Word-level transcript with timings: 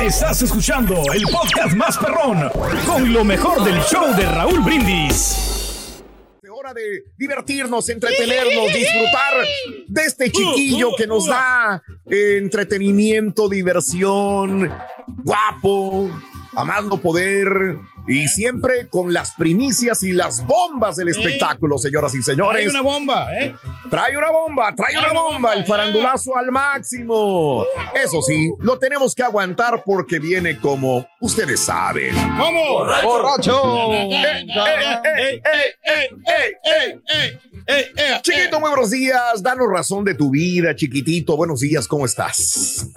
Estás 0.00 0.42
escuchando 0.42 0.94
el 1.14 1.22
podcast 1.22 1.76
más 1.76 1.96
perrón 1.96 2.50
con 2.86 3.12
lo 3.12 3.24
mejor 3.24 3.62
del 3.62 3.80
show 3.82 4.12
de 4.16 4.24
Raúl 4.26 4.60
Brindis. 4.60 6.02
Hora 6.50 6.74
de 6.74 7.04
divertirnos, 7.16 7.88
entretenernos, 7.88 8.72
disfrutar 8.72 9.34
de 9.86 10.02
este 10.02 10.32
chiquillo 10.32 10.90
que 10.96 11.06
nos 11.06 11.26
da 11.26 11.80
entretenimiento, 12.06 13.48
diversión, 13.48 14.68
guapo, 15.22 16.10
amando 16.56 17.00
poder 17.00 17.78
y 18.08 18.26
siempre 18.26 18.88
con 18.88 19.12
las 19.12 19.34
primicias 19.34 20.02
y 20.02 20.12
las 20.12 20.44
bombas 20.46 20.96
del 20.96 21.08
espectáculo, 21.08 21.76
señoras 21.76 22.14
y 22.14 22.22
señores. 22.22 22.62
Hay 22.62 22.68
una 22.68 22.80
bomba, 22.80 23.28
¿eh? 23.38 23.54
Trae 23.90 24.16
una 24.16 24.30
bomba, 24.30 24.74
trae 24.74 24.98
una 24.98 25.12
bomba, 25.12 25.52
el 25.52 25.64
farandulazo 25.66 26.36
al 26.36 26.50
máximo. 26.50 27.64
Eso 27.94 28.22
sí, 28.22 28.50
lo 28.60 28.78
tenemos 28.78 29.14
que 29.14 29.22
aguantar 29.22 29.82
porque 29.84 30.18
viene 30.18 30.58
como 30.58 31.06
ustedes 31.20 31.60
saben. 31.60 32.14
¿Cómo? 32.38 32.86
¡Borracho! 33.04 33.90
Chiquito, 38.22 38.60
muy 38.60 38.70
buenos 38.70 38.90
días. 38.90 39.42
Danos 39.42 39.68
razón 39.70 40.04
de 40.04 40.14
tu 40.14 40.30
vida, 40.30 40.74
chiquitito. 40.74 41.36
Buenos 41.36 41.60
días, 41.60 41.86
¿cómo 41.86 42.06
estás? 42.06 42.88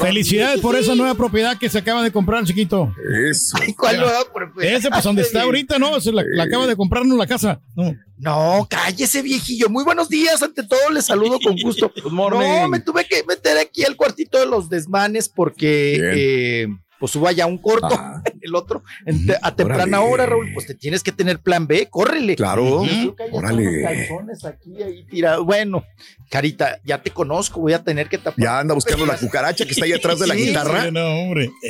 Felicidades 0.00 0.60
por 0.60 0.76
esa 0.76 0.94
nueva 0.94 1.14
propiedad 1.14 1.58
que 1.58 1.68
se 1.68 1.78
acaba 1.78 2.02
de 2.02 2.10
comprar, 2.10 2.44
chiquito. 2.44 2.94
Eso. 3.28 3.58
¿Cuál 3.76 3.98
nueva 3.98 4.24
propiedad? 4.32 4.76
Ese, 4.76 4.90
pues 4.90 5.04
donde 5.04 5.22
está 5.22 5.42
ahorita, 5.42 5.78
¿no? 5.78 6.00
Se 6.00 6.12
la, 6.12 6.22
la 6.34 6.44
acaba 6.44 6.66
de 6.66 6.76
comprarnos 6.76 7.18
la 7.18 7.26
casa. 7.26 7.60
No. 7.74 7.94
No, 8.16 8.66
cállese, 8.68 9.22
viejillo. 9.22 9.68
Muy 9.68 9.84
buenos 9.84 10.08
días. 10.08 10.42
Ante 10.42 10.64
todo, 10.64 10.90
les 10.92 11.06
saludo 11.06 11.38
con 11.40 11.56
gusto. 11.56 11.92
No, 12.10 12.68
me 12.68 12.80
tuve 12.80 13.06
que 13.06 13.22
meter 13.24 13.58
aquí 13.58 13.84
al 13.84 13.96
cuartito 13.96 14.38
de 14.38 14.46
los 14.46 14.68
desmanes 14.68 15.28
porque 15.28 16.00
eh, 16.14 16.68
pues 16.98 17.14
hubo 17.16 17.30
ya 17.30 17.46
un 17.46 17.58
corto, 17.58 17.88
el 18.40 18.54
otro, 18.54 18.82
en 19.06 19.26
te- 19.26 19.36
a 19.40 19.54
temprana 19.54 20.00
Órale. 20.00 20.12
hora, 20.14 20.26
Raúl, 20.26 20.50
pues 20.54 20.66
te 20.66 20.74
tienes 20.74 21.02
que 21.02 21.12
tener 21.12 21.38
plan 21.40 21.66
B, 21.66 21.86
córrele. 21.90 22.34
Claro. 22.36 22.84
Yo 22.84 23.14
creo 23.14 23.16
que 23.16 23.22
ahí 23.22 23.28
están 23.28 23.44
Órale. 23.44 23.82
calzones 23.82 24.44
aquí, 24.44 24.82
ahí 24.82 25.04
tirados. 25.04 25.44
Bueno, 25.46 25.84
Carita, 26.30 26.78
ya 26.84 27.00
te 27.02 27.10
conozco, 27.10 27.60
voy 27.60 27.72
a 27.72 27.82
tener 27.84 28.08
que 28.08 28.18
tapar. 28.18 28.34
Ya 28.44 28.58
anda 28.58 28.74
buscando 28.74 29.06
la 29.06 29.16
cucaracha 29.16 29.64
que 29.64 29.72
está 29.72 29.84
ahí 29.84 29.92
atrás 29.92 30.18
de 30.18 30.26
la 30.26 30.34
Sí, 30.36 30.46
guitarra. 30.46 30.84
Sí, 30.84 30.90
no, 30.92 31.06
hombre. 31.20 31.50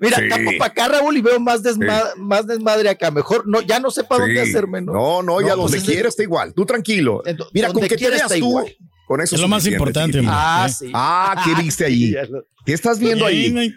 Mira, 0.00 0.18
Sí. 0.18 0.28
tapo 0.28 0.50
para 0.58 0.70
acá, 0.70 0.88
Raúl, 0.88 1.16
y 1.16 1.22
veo 1.22 1.40
más, 1.40 1.62
desma- 1.62 2.14
más 2.16 2.46
desmadre 2.46 2.90
acá. 2.90 3.10
Mejor, 3.10 3.48
no, 3.48 3.62
ya 3.62 3.80
no 3.80 3.90
sé 3.90 4.04
para 4.04 4.24
dónde 4.24 4.44
Sí. 4.44 4.50
hacerme, 4.50 4.82
¿no? 4.82 4.92
No, 4.92 5.22
no, 5.22 5.40
ya 5.40 5.48
No, 5.50 5.62
pues 5.62 5.72
donde 5.72 5.78
es- 5.78 5.84
quiera 5.84 6.08
está 6.08 6.22
igual. 6.22 6.52
Tú 6.52 6.66
tranquilo. 6.66 7.22
Mira, 7.54 7.72
con 7.72 7.82
que 7.88 7.96
te 7.96 8.08
veas 8.10 8.22
está 8.22 8.28
tú, 8.34 8.48
igual. 8.48 8.76
con 9.06 9.20
eso 9.22 9.34
Es 9.36 9.40
lo 9.40 9.48
más 9.48 9.66
importante, 9.66 10.18
chiquitín. 10.18 10.28
hombre. 10.28 10.42
Ah, 10.46 10.66
¿eh? 10.68 10.72
sí. 10.78 10.90
Ah, 10.92 11.42
¿qué 11.44 11.62
viste 11.62 11.84
ahí? 11.86 12.14
¿Qué 12.66 12.72
estás 12.74 12.98
viendo 12.98 13.24
ahí? 13.24 13.72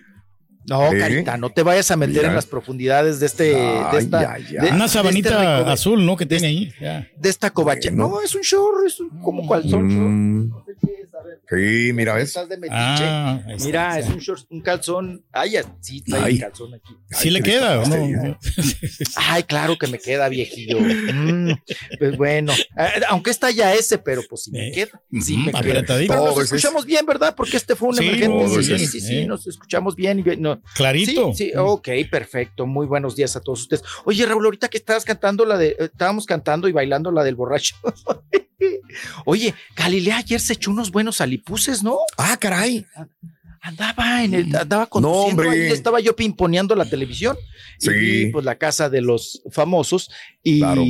No, 0.72 0.94
¿Eh? 0.94 0.98
Carita, 1.00 1.36
no 1.36 1.50
te 1.50 1.64
vayas 1.64 1.92
a 1.92 1.98
meter 1.98 2.16
Mira. 2.16 2.30
en 2.30 2.36
las 2.36 2.46
profundidades 2.46 3.20
de 3.20 3.26
este, 3.26 3.44
de 3.44 3.98
esta, 4.00 4.20
de- 4.38 4.58
Una 4.58 4.62
de 4.62 4.68
este 4.78 4.88
sabanita 4.88 5.70
azul, 5.70 6.06
¿no? 6.06 6.16
Que 6.16 6.26
tiene 6.26 6.48
ahí. 6.48 6.74
Ya. 6.80 7.06
de 7.18 7.30
esta 7.30 7.50
covacha. 7.52 7.90
Bueno. 7.90 8.08
No, 8.08 8.22
es 8.22 8.34
un 8.36 8.42
short, 8.42 8.88
es 8.88 8.98
un, 9.02 9.10
como 9.22 9.48
calzón. 9.50 9.86
Mm, 9.88 10.50
No 10.50 10.64
sé 10.66 10.72
qué 10.80 11.02
es. 11.04 11.11
Sí, 11.50 11.92
mira, 11.94 12.14
¿ves? 12.16 12.30
Estás 12.30 12.50
de 12.50 12.58
metiche. 12.58 12.76
Ah. 12.78 13.42
Mira, 13.64 14.00
es 14.00 14.08
un 14.08 14.18
short, 14.20 14.46
un 14.50 14.62
calzón. 14.62 15.24
Ay, 15.32 15.52
ya, 15.52 15.64
sí, 15.82 16.02
trae 16.02 16.24
Ay. 16.24 16.34
el 16.36 16.42
calzón 16.42 16.74
aquí. 16.74 16.94
¿Sí 17.10 17.28
Ay, 17.28 17.32
le 17.32 17.42
queda 17.42 17.80
o 17.82 17.86
no? 17.88 18.38
Ay, 19.16 19.44
claro 19.44 19.78
que 19.78 19.88
me 19.88 20.00
queda, 20.00 20.28
viejillo. 20.30 20.80
Mm, 20.80 21.52
pues 22.00 22.18
bueno, 22.18 22.54
eh, 22.54 23.02
aunque 23.10 23.32
está 23.32 23.52
ya 23.52 23.74
ese, 23.74 23.98
pero 23.98 24.22
pues 24.30 24.44
sí 24.44 24.52
me 24.52 24.70
Eh, 24.70 24.72
queda. 24.72 25.02
Sí 25.22 25.38
me 25.38 25.52
queda. 25.52 25.84
Pero 25.86 26.26
nos 26.26 26.38
escuchamos 26.44 26.86
bien, 26.86 27.06
¿verdad? 27.06 27.36
Porque 27.36 27.58
este 27.58 27.76
fue 27.76 27.90
un 27.90 27.96
Sí, 27.96 28.08
emergente. 28.08 28.48
Sí, 28.50 28.78
sí, 28.78 28.88
sí, 28.88 29.02
sí, 29.02 29.18
eh. 29.20 29.26
nos 29.26 29.48
escuchamos 29.48 29.96
bien. 29.96 30.20
Y 30.20 30.24
bien, 30.24 30.42
no. 30.42 30.62
Clarito. 30.76 31.34
Sí, 31.34 31.46
sí, 31.46 31.52
ok, 31.58 31.90
perfecto. 32.10 32.66
Muy 32.66 32.86
buenos 32.88 33.16
días 33.16 33.36
a 33.36 33.42
todos 33.42 33.62
ustedes. 33.62 33.84
Oye, 34.06 34.26
Raúl, 34.26 34.46
ahorita 34.46 34.68
que 34.70 34.78
estabas 34.78 35.06
cantando 35.06 35.46
la 35.46 35.58
de, 35.58 35.70
eh, 35.70 35.76
estábamos 35.80 36.26
cantando 36.26 36.68
y 36.68 36.72
bailando 36.72 37.12
la 37.12 37.24
del 37.24 37.36
borracho. 37.36 37.76
Oye, 39.26 39.56
Galilea 39.76 40.18
ayer 40.18 40.40
se 40.40 40.54
echó 40.54 40.70
unos 40.70 40.92
buenos 40.92 41.11
alipuses, 41.20 41.84
¿no? 41.84 41.98
Ah, 42.18 42.38
caray. 42.40 42.86
Andaba 43.64 44.24
en 44.24 44.34
el, 44.34 44.56
andaba 44.56 44.88
conduciendo, 44.88 45.44
ahí 45.44 45.60
estaba 45.68 46.00
yo 46.00 46.16
pimponeando 46.16 46.76
la 46.76 46.86
televisión. 46.86 47.36
Y 47.80 47.86
Sí. 47.86 47.92
vi, 47.92 48.26
pues 48.32 48.46
la 48.46 48.58
casa 48.58 48.90
de 48.90 49.02
los 49.02 49.42
famosos 49.52 50.10
y 50.42 50.60
Claro. 50.60 50.84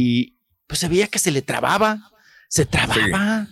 pues 0.67 0.79
se 0.79 0.87
veía 0.87 1.07
que 1.07 1.19
se 1.19 1.31
le 1.31 1.41
trababa. 1.41 2.07
Se 2.47 2.65
trababa, 2.65 3.47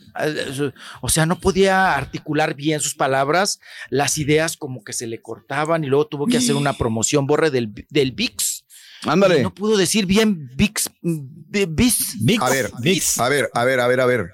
o 0.99 1.07
sea, 1.07 1.25
no 1.25 1.39
podía 1.39 1.95
articular 1.95 2.53
bien 2.53 2.81
sus 2.81 2.95
palabras, 2.95 3.61
las 3.89 4.17
ideas 4.17 4.57
como 4.57 4.83
que 4.83 4.91
se 4.91 5.07
le 5.07 5.21
cortaban 5.21 5.85
y 5.85 5.87
luego 5.87 6.07
tuvo 6.07 6.25
que 6.27 6.35
hacer 6.35 6.55
una 6.55 6.73
promoción 6.73 7.25
borre 7.25 7.49
del, 7.49 7.71
del 7.89 8.11
VIX. 8.11 8.65
Ándale. 9.05 9.41
No 9.41 9.53
pudo 9.53 9.77
decir 9.77 10.05
bien 10.05 10.49
de- 10.49 10.55
VIX. 10.57 10.89
Vix. 12.19 12.41
A 12.41 12.49
ver, 12.49 12.71
Vix. 12.81 13.17
A 13.19 13.29
ver, 13.29 13.49
a 13.53 13.63
ver, 13.63 13.79
a 13.79 13.87
ver, 13.87 14.01
a 14.01 14.05
ver. 14.05 14.29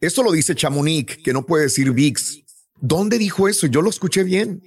Esto 0.00 0.22
lo 0.22 0.32
dice 0.32 0.54
Chamonix, 0.54 1.18
que 1.22 1.32
no 1.32 1.44
puede 1.44 1.64
decir 1.64 1.90
VIX. 1.92 2.38
¿Dónde 2.80 3.18
dijo 3.18 3.48
eso? 3.48 3.66
Yo 3.66 3.82
lo 3.82 3.90
escuché 3.90 4.24
bien. 4.24 4.62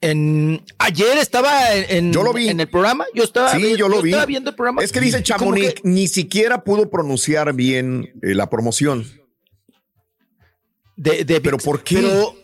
En, 0.00 0.64
ayer 0.78 1.18
estaba 1.18 1.74
en, 1.74 2.12
Yo 2.12 2.22
lo 2.22 2.32
vi. 2.32 2.48
en 2.48 2.60
el 2.60 2.68
programa, 2.68 3.04
yo 3.14 3.24
estaba, 3.24 3.52
Sí, 3.56 3.76
yo 3.76 3.88
lo 3.88 4.00
vi. 4.00 4.10
estaba 4.10 4.26
viendo 4.26 4.50
el 4.50 4.56
programa. 4.56 4.82
Es 4.84 4.92
que 4.92 5.00
dice 5.00 5.22
Chamonix, 5.24 5.74
que- 5.74 5.80
ni 5.82 6.06
siquiera 6.06 6.62
pudo 6.62 6.88
pronunciar 6.88 7.52
bien 7.54 8.12
eh, 8.22 8.34
la 8.34 8.48
promoción. 8.48 9.04
de, 10.96 11.24
de 11.24 11.40
¿Pero 11.40 11.58
por 11.58 11.82
qué? 11.82 11.96
Pero 11.96 12.34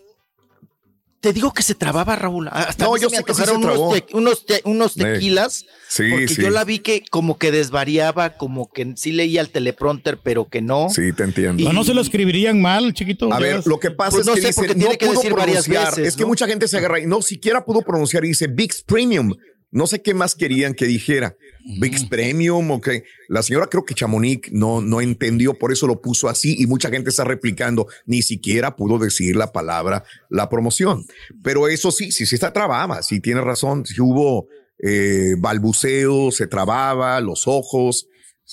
te 1.24 1.32
digo 1.32 1.54
que 1.54 1.62
se 1.62 1.74
trababa, 1.74 2.16
Raúl. 2.16 2.48
Hasta 2.52 2.84
No, 2.84 2.98
yo 2.98 3.08
se 3.08 3.16
me 3.16 3.16
sé 3.16 3.24
que 3.24 3.32
sí 3.32 3.40
antojaron 3.40 3.62
se 3.62 3.78
unos, 3.78 3.94
te- 3.94 4.14
unos, 4.14 4.44
te- 4.44 4.60
unos 4.66 4.92
Sí. 4.92 5.00
tequilas. 5.00 5.64
Sí, 5.88 6.02
porque 6.10 6.28
sí. 6.28 6.42
yo 6.42 6.50
la 6.50 6.64
vi 6.64 6.80
que 6.80 7.02
como 7.10 7.38
que 7.38 7.50
desvariaba, 7.50 8.36
como 8.36 8.70
que 8.70 8.92
sí 8.96 9.10
leía 9.12 9.40
el 9.40 9.48
teleprompter, 9.48 10.18
pero 10.22 10.46
que 10.50 10.60
no. 10.60 10.88
Sí, 10.90 11.14
te 11.16 11.22
entiendo. 11.24 11.64
No, 11.64 11.72
no 11.72 11.82
se 11.82 11.94
lo 11.94 12.02
escribirían 12.02 12.60
mal, 12.60 12.92
chiquito. 12.92 13.32
A 13.32 13.38
ver, 13.38 13.66
lo 13.66 13.80
que 13.80 13.90
pasa 13.90 14.10
Pues 14.16 14.26
no 14.26 14.32
es 14.34 14.36
que 14.36 14.42
sé, 14.42 14.48
dice, 14.48 14.60
porque 14.60 14.74
no 14.74 14.80
tiene 14.80 14.98
que 14.98 15.06
pudo 15.06 15.16
decir 15.16 15.32
varias 15.32 15.64
pronunciar. 15.64 15.90
veces, 15.96 16.08
es 16.08 16.16
que 16.16 16.22
¿no? 16.24 16.28
mucha 16.28 16.46
gente 16.46 16.68
se 16.68 16.76
agarra 16.76 17.00
y 17.00 17.06
no 17.06 17.22
siquiera 17.22 17.64
pudo 17.64 17.80
pronunciar 17.80 18.22
y 18.26 18.28
dice 18.28 18.46
VIX 18.46 18.82
Premium. 18.82 19.32
No 19.74 19.86
sé 19.86 20.00
qué 20.00 20.14
más 20.14 20.34
querían 20.34 20.72
que 20.72 20.86
dijera. 20.86 21.36
VIX 21.80 22.04
Premium 22.06 22.70
o 22.70 22.80
qué. 22.80 23.04
La 23.28 23.42
señora 23.42 23.66
creo 23.66 23.84
que 23.84 23.94
Chamonix 23.94 24.52
no, 24.52 24.80
no 24.80 25.00
entendió, 25.00 25.54
por 25.54 25.72
eso 25.72 25.86
lo 25.86 26.00
puso 26.00 26.28
así 26.28 26.56
y 26.58 26.66
mucha 26.66 26.88
gente 26.90 27.10
está 27.10 27.24
replicando. 27.24 27.86
Ni 28.06 28.22
siquiera 28.22 28.76
pudo 28.76 28.98
decir 28.98 29.34
la 29.36 29.52
palabra, 29.52 30.04
la 30.30 30.48
promoción. 30.48 31.04
Pero 31.42 31.68
eso 31.68 31.90
sí, 31.90 32.12
sí, 32.12 32.24
sí 32.24 32.34
está 32.36 32.52
trabada. 32.52 33.02
Sí 33.02 33.20
tiene 33.20 33.40
razón. 33.40 33.84
Sí 33.84 34.00
hubo 34.00 34.46
eh, 34.82 35.34
balbuceo, 35.38 36.30
se 36.30 36.46
trababa, 36.46 37.20
los 37.20 37.46
ojos. 37.46 38.06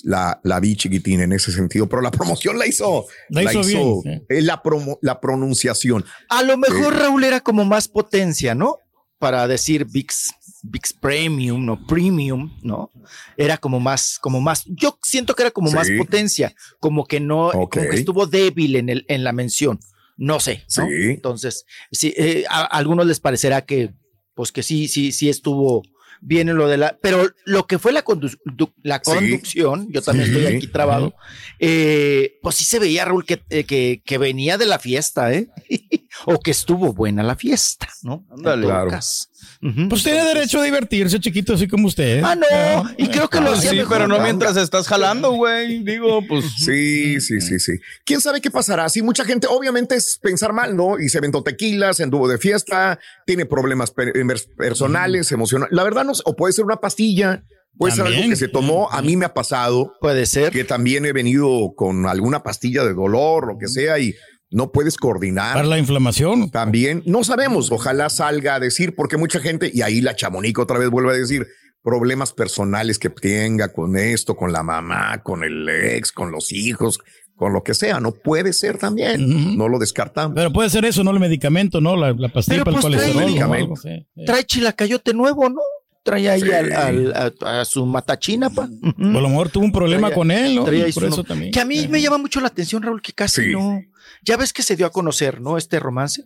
La, 0.04 0.40
la 0.42 0.58
vi 0.58 0.74
chiquitín 0.74 1.20
en 1.20 1.32
ese 1.34 1.52
sentido, 1.52 1.86
pero 1.86 2.00
la 2.00 2.10
promoción 2.10 2.58
la 2.58 2.66
hizo, 2.66 3.06
La 3.28 3.42
hizo 3.60 3.62
bien, 4.02 4.24
eh, 4.30 4.40
la, 4.40 4.62
promo- 4.62 4.98
la 5.02 5.20
pronunciación. 5.20 6.02
A 6.30 6.42
lo 6.42 6.56
mejor 6.56 6.96
Raúl 6.96 7.24
era 7.24 7.40
como 7.40 7.66
más 7.66 7.88
potencia, 7.88 8.54
¿no? 8.54 8.78
Para 9.18 9.46
decir 9.46 9.84
VIX. 9.84 10.30
VIX 10.62 10.92
Premium, 10.94 11.64
no 11.66 11.86
Premium, 11.86 12.56
¿no? 12.62 12.90
Era 13.36 13.58
como 13.58 13.80
más, 13.80 14.18
como 14.20 14.40
más, 14.40 14.64
yo 14.66 14.98
siento 15.02 15.34
que 15.34 15.42
era 15.42 15.50
como 15.50 15.70
más 15.72 15.88
potencia, 15.98 16.54
como 16.80 17.04
que 17.06 17.20
no, 17.20 17.50
como 17.52 17.68
que 17.68 17.96
estuvo 17.96 18.26
débil 18.26 18.76
en, 18.76 18.88
el, 18.88 19.04
en 19.08 19.24
la 19.24 19.32
mención. 19.32 19.80
No 20.16 20.38
sé, 20.40 20.64
¿no? 20.76 20.86
Sí. 20.86 20.92
Entonces, 21.10 21.64
sí, 21.90 22.14
eh, 22.16 22.44
a, 22.48 22.60
a 22.60 22.64
algunos 22.64 23.06
les 23.06 23.18
parecerá 23.18 23.64
que, 23.64 23.92
pues 24.34 24.52
que 24.52 24.62
sí, 24.62 24.86
sí, 24.86 25.10
sí 25.10 25.28
estuvo 25.28 25.82
bien 26.24 26.48
en 26.48 26.56
lo 26.56 26.68
de 26.68 26.76
la, 26.76 26.96
pero 27.02 27.26
lo 27.44 27.66
que 27.66 27.80
fue 27.80 27.92
la, 27.92 28.04
condu- 28.04 28.38
du- 28.44 28.72
la 28.84 29.00
Sí. 29.02 29.10
conducción, 29.10 29.88
yo 29.90 30.02
también 30.02 30.28
Sí. 30.28 30.36
estoy 30.38 30.54
aquí 30.54 30.66
trabado, 30.68 31.14
eh, 31.58 32.38
pues 32.42 32.54
sí 32.56 32.64
se 32.64 32.78
veía, 32.78 33.04
Raúl, 33.04 33.24
que, 33.24 33.42
eh, 33.50 33.64
que, 33.64 34.02
que 34.04 34.18
venía 34.18 34.58
de 34.58 34.66
la 34.66 34.78
fiesta, 34.78 35.32
¿eh? 35.32 35.48
o 36.26 36.38
que 36.38 36.52
estuvo 36.52 36.92
buena 36.92 37.24
la 37.24 37.34
fiesta, 37.34 37.88
¿no? 38.02 38.24
Ándale. 38.30 38.66
Claro. 38.66 38.90
caso. 38.90 39.24
Pues 39.60 40.02
tiene 40.02 40.18
Entonces- 40.20 40.34
derecho 40.34 40.60
a 40.60 40.64
divertirse, 40.64 41.20
chiquito, 41.20 41.54
así 41.54 41.68
como 41.68 41.86
usted. 41.86 42.22
Ah, 42.24 42.34
no, 42.34 42.90
y 42.98 43.08
creo 43.08 43.28
que 43.28 43.38
lo 43.40 43.46
Pues 43.46 43.58
hacía 43.58 43.70
sí, 43.70 43.76
mejor. 43.76 43.92
pero 43.96 44.08
no 44.08 44.18
mientras 44.20 44.56
estás 44.56 44.88
jalando, 44.88 45.32
güey. 45.32 45.82
Digo, 45.84 46.20
pues. 46.26 46.44
Sí, 46.58 47.20
sí, 47.20 47.40
sí, 47.40 47.58
sí. 47.58 47.72
¿Quién 48.04 48.20
sabe 48.20 48.40
qué 48.40 48.50
pasará? 48.50 48.88
Sí, 48.88 49.02
mucha 49.02 49.24
gente, 49.24 49.46
obviamente 49.48 49.94
es 49.94 50.18
pensar 50.22 50.52
mal, 50.52 50.76
¿no? 50.76 50.98
Y 50.98 51.08
se 51.08 51.18
aventó 51.18 51.42
tequila, 51.42 51.92
se 51.94 52.02
anduvo 52.02 52.28
de 52.28 52.38
fiesta, 52.38 52.98
tiene 53.26 53.46
problemas 53.46 53.90
per- 53.90 54.12
personales, 54.56 55.30
emocionales. 55.32 55.72
La 55.74 55.84
verdad 55.84 56.04
no 56.04 56.14
sé, 56.14 56.22
o 56.26 56.34
puede 56.36 56.52
ser 56.52 56.64
una 56.64 56.76
pastilla, 56.76 57.42
puede 57.76 57.94
ser 57.94 58.06
algo 58.06 58.28
que 58.28 58.36
se 58.36 58.48
tomó. 58.48 58.90
A 58.90 59.02
mí 59.02 59.16
me 59.16 59.24
ha 59.24 59.34
pasado 59.34 59.94
Puede 60.00 60.26
ser. 60.26 60.52
que 60.52 60.64
también 60.64 61.04
he 61.04 61.12
venido 61.12 61.72
con 61.76 62.06
alguna 62.06 62.42
pastilla 62.42 62.84
de 62.84 62.94
dolor, 62.94 63.46
lo 63.48 63.58
que 63.58 63.68
sea, 63.68 63.98
y 63.98 64.14
no 64.52 64.70
puedes 64.70 64.96
coordinar. 64.96 65.54
Para 65.54 65.66
la 65.66 65.78
inflamación. 65.78 66.50
También 66.50 67.02
no 67.06 67.24
sabemos, 67.24 67.72
ojalá 67.72 68.08
salga 68.10 68.54
a 68.56 68.60
decir, 68.60 68.94
porque 68.94 69.16
mucha 69.16 69.40
gente, 69.40 69.70
y 69.72 69.82
ahí 69.82 70.00
la 70.00 70.14
chamonica 70.14 70.62
otra 70.62 70.78
vez 70.78 70.90
vuelve 70.90 71.10
a 71.12 71.16
decir, 71.16 71.46
problemas 71.82 72.32
personales 72.32 72.98
que 72.98 73.10
tenga 73.10 73.72
con 73.72 73.96
esto, 73.96 74.36
con 74.36 74.52
la 74.52 74.62
mamá, 74.62 75.22
con 75.22 75.42
el 75.42 75.68
ex, 75.68 76.12
con 76.12 76.30
los 76.30 76.52
hijos, 76.52 77.00
con 77.34 77.52
lo 77.52 77.64
que 77.64 77.74
sea, 77.74 77.98
no 77.98 78.12
puede 78.12 78.52
ser 78.52 78.78
también, 78.78 79.56
no 79.56 79.68
lo 79.68 79.78
descartamos. 79.80 80.34
Pero 80.36 80.52
puede 80.52 80.70
ser 80.70 80.84
eso, 80.84 81.02
no 81.02 81.10
el 81.10 81.18
medicamento, 81.18 81.80
¿no? 81.80 81.96
La, 81.96 82.12
la 82.12 82.28
pastilla 82.28 82.62
Pero, 82.62 82.76
para 82.76 82.76
el 82.76 82.82
pues, 82.82 82.94
trae 82.94 83.12
colesterol. 83.12 83.22
o 83.22 83.26
medicamento. 83.26 83.64
algo, 83.64 83.76
sí. 83.76 84.06
Sí. 84.14 84.24
Trae 84.26 84.44
chilacayote 84.44 85.12
nuevo, 85.14 85.48
¿no? 85.48 85.60
Trae 86.04 86.28
ahí 86.28 86.40
Sí. 86.40 86.50
al, 86.50 86.72
al- 86.72 87.32
a, 87.42 87.60
a 87.60 87.64
su 87.64 87.86
matachina, 87.86 88.50
pa. 88.50 88.64
O 88.64 89.18
a 89.18 89.20
lo 89.20 89.28
mejor 89.28 89.50
tuvo 89.50 89.64
un 89.64 89.72
problema 89.72 90.08
Traía- 90.08 90.14
con 90.16 90.30
él, 90.32 90.54
¿no? 90.56 90.64
Traía 90.64 90.86
Por 90.92 91.04
eso 91.04 91.16
no- 91.18 91.24
también. 91.24 91.52
Que 91.52 91.60
a 91.60 91.64
mí 91.64 91.86
me 91.88 92.00
llama 92.02 92.18
mucho 92.18 92.40
la 92.40 92.48
atención, 92.48 92.82
Raúl, 92.82 93.00
que 93.00 93.12
casi 93.12 93.42
Sí. 93.44 93.52
no. 93.52 93.80
Ya 94.24 94.36
ves 94.36 94.52
que 94.52 94.62
se 94.62 94.74
dio 94.76 94.86
a 94.86 94.90
conocer, 94.90 95.40
¿no? 95.40 95.56
Este 95.58 95.78
romance. 95.78 96.24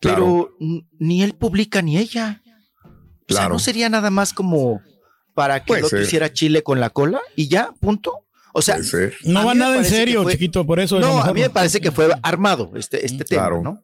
Claro. 0.00 0.50
Pero 0.58 0.82
ni 0.98 1.22
él 1.22 1.34
publica 1.34 1.82
ni 1.82 1.98
ella. 1.98 2.42
O 2.84 2.88
sea, 2.88 3.42
Claro. 3.42 3.52
no 3.54 3.58
sería 3.58 3.88
nada 3.90 4.08
más 4.10 4.32
como 4.32 4.80
para 5.34 5.60
que 5.60 5.66
Puede 5.68 5.80
el 5.80 5.84
otro 5.86 5.98
ser. 5.98 6.06
hiciera 6.06 6.32
chile 6.32 6.62
con 6.62 6.80
la 6.80 6.88
cola 6.90 7.20
y 7.36 7.48
ya, 7.48 7.72
punto. 7.80 8.24
O 8.54 8.62
sea. 8.62 8.78
No 9.24 9.44
va 9.44 9.54
nada 9.54 9.76
en 9.76 9.84
serio, 9.84 10.22
fue- 10.22 10.32
chiquito, 10.32 10.66
por 10.66 10.80
eso. 10.80 10.98
no, 11.00 11.20
a 11.22 11.32
mí 11.34 11.40
me 11.42 11.50
parece 11.50 11.80
que 11.80 11.90
fue 11.92 12.08
armado 12.22 12.72
este, 12.76 13.04
este 13.04 13.24
tema, 13.24 13.42
Claro. 13.42 13.62
¿no? 13.62 13.82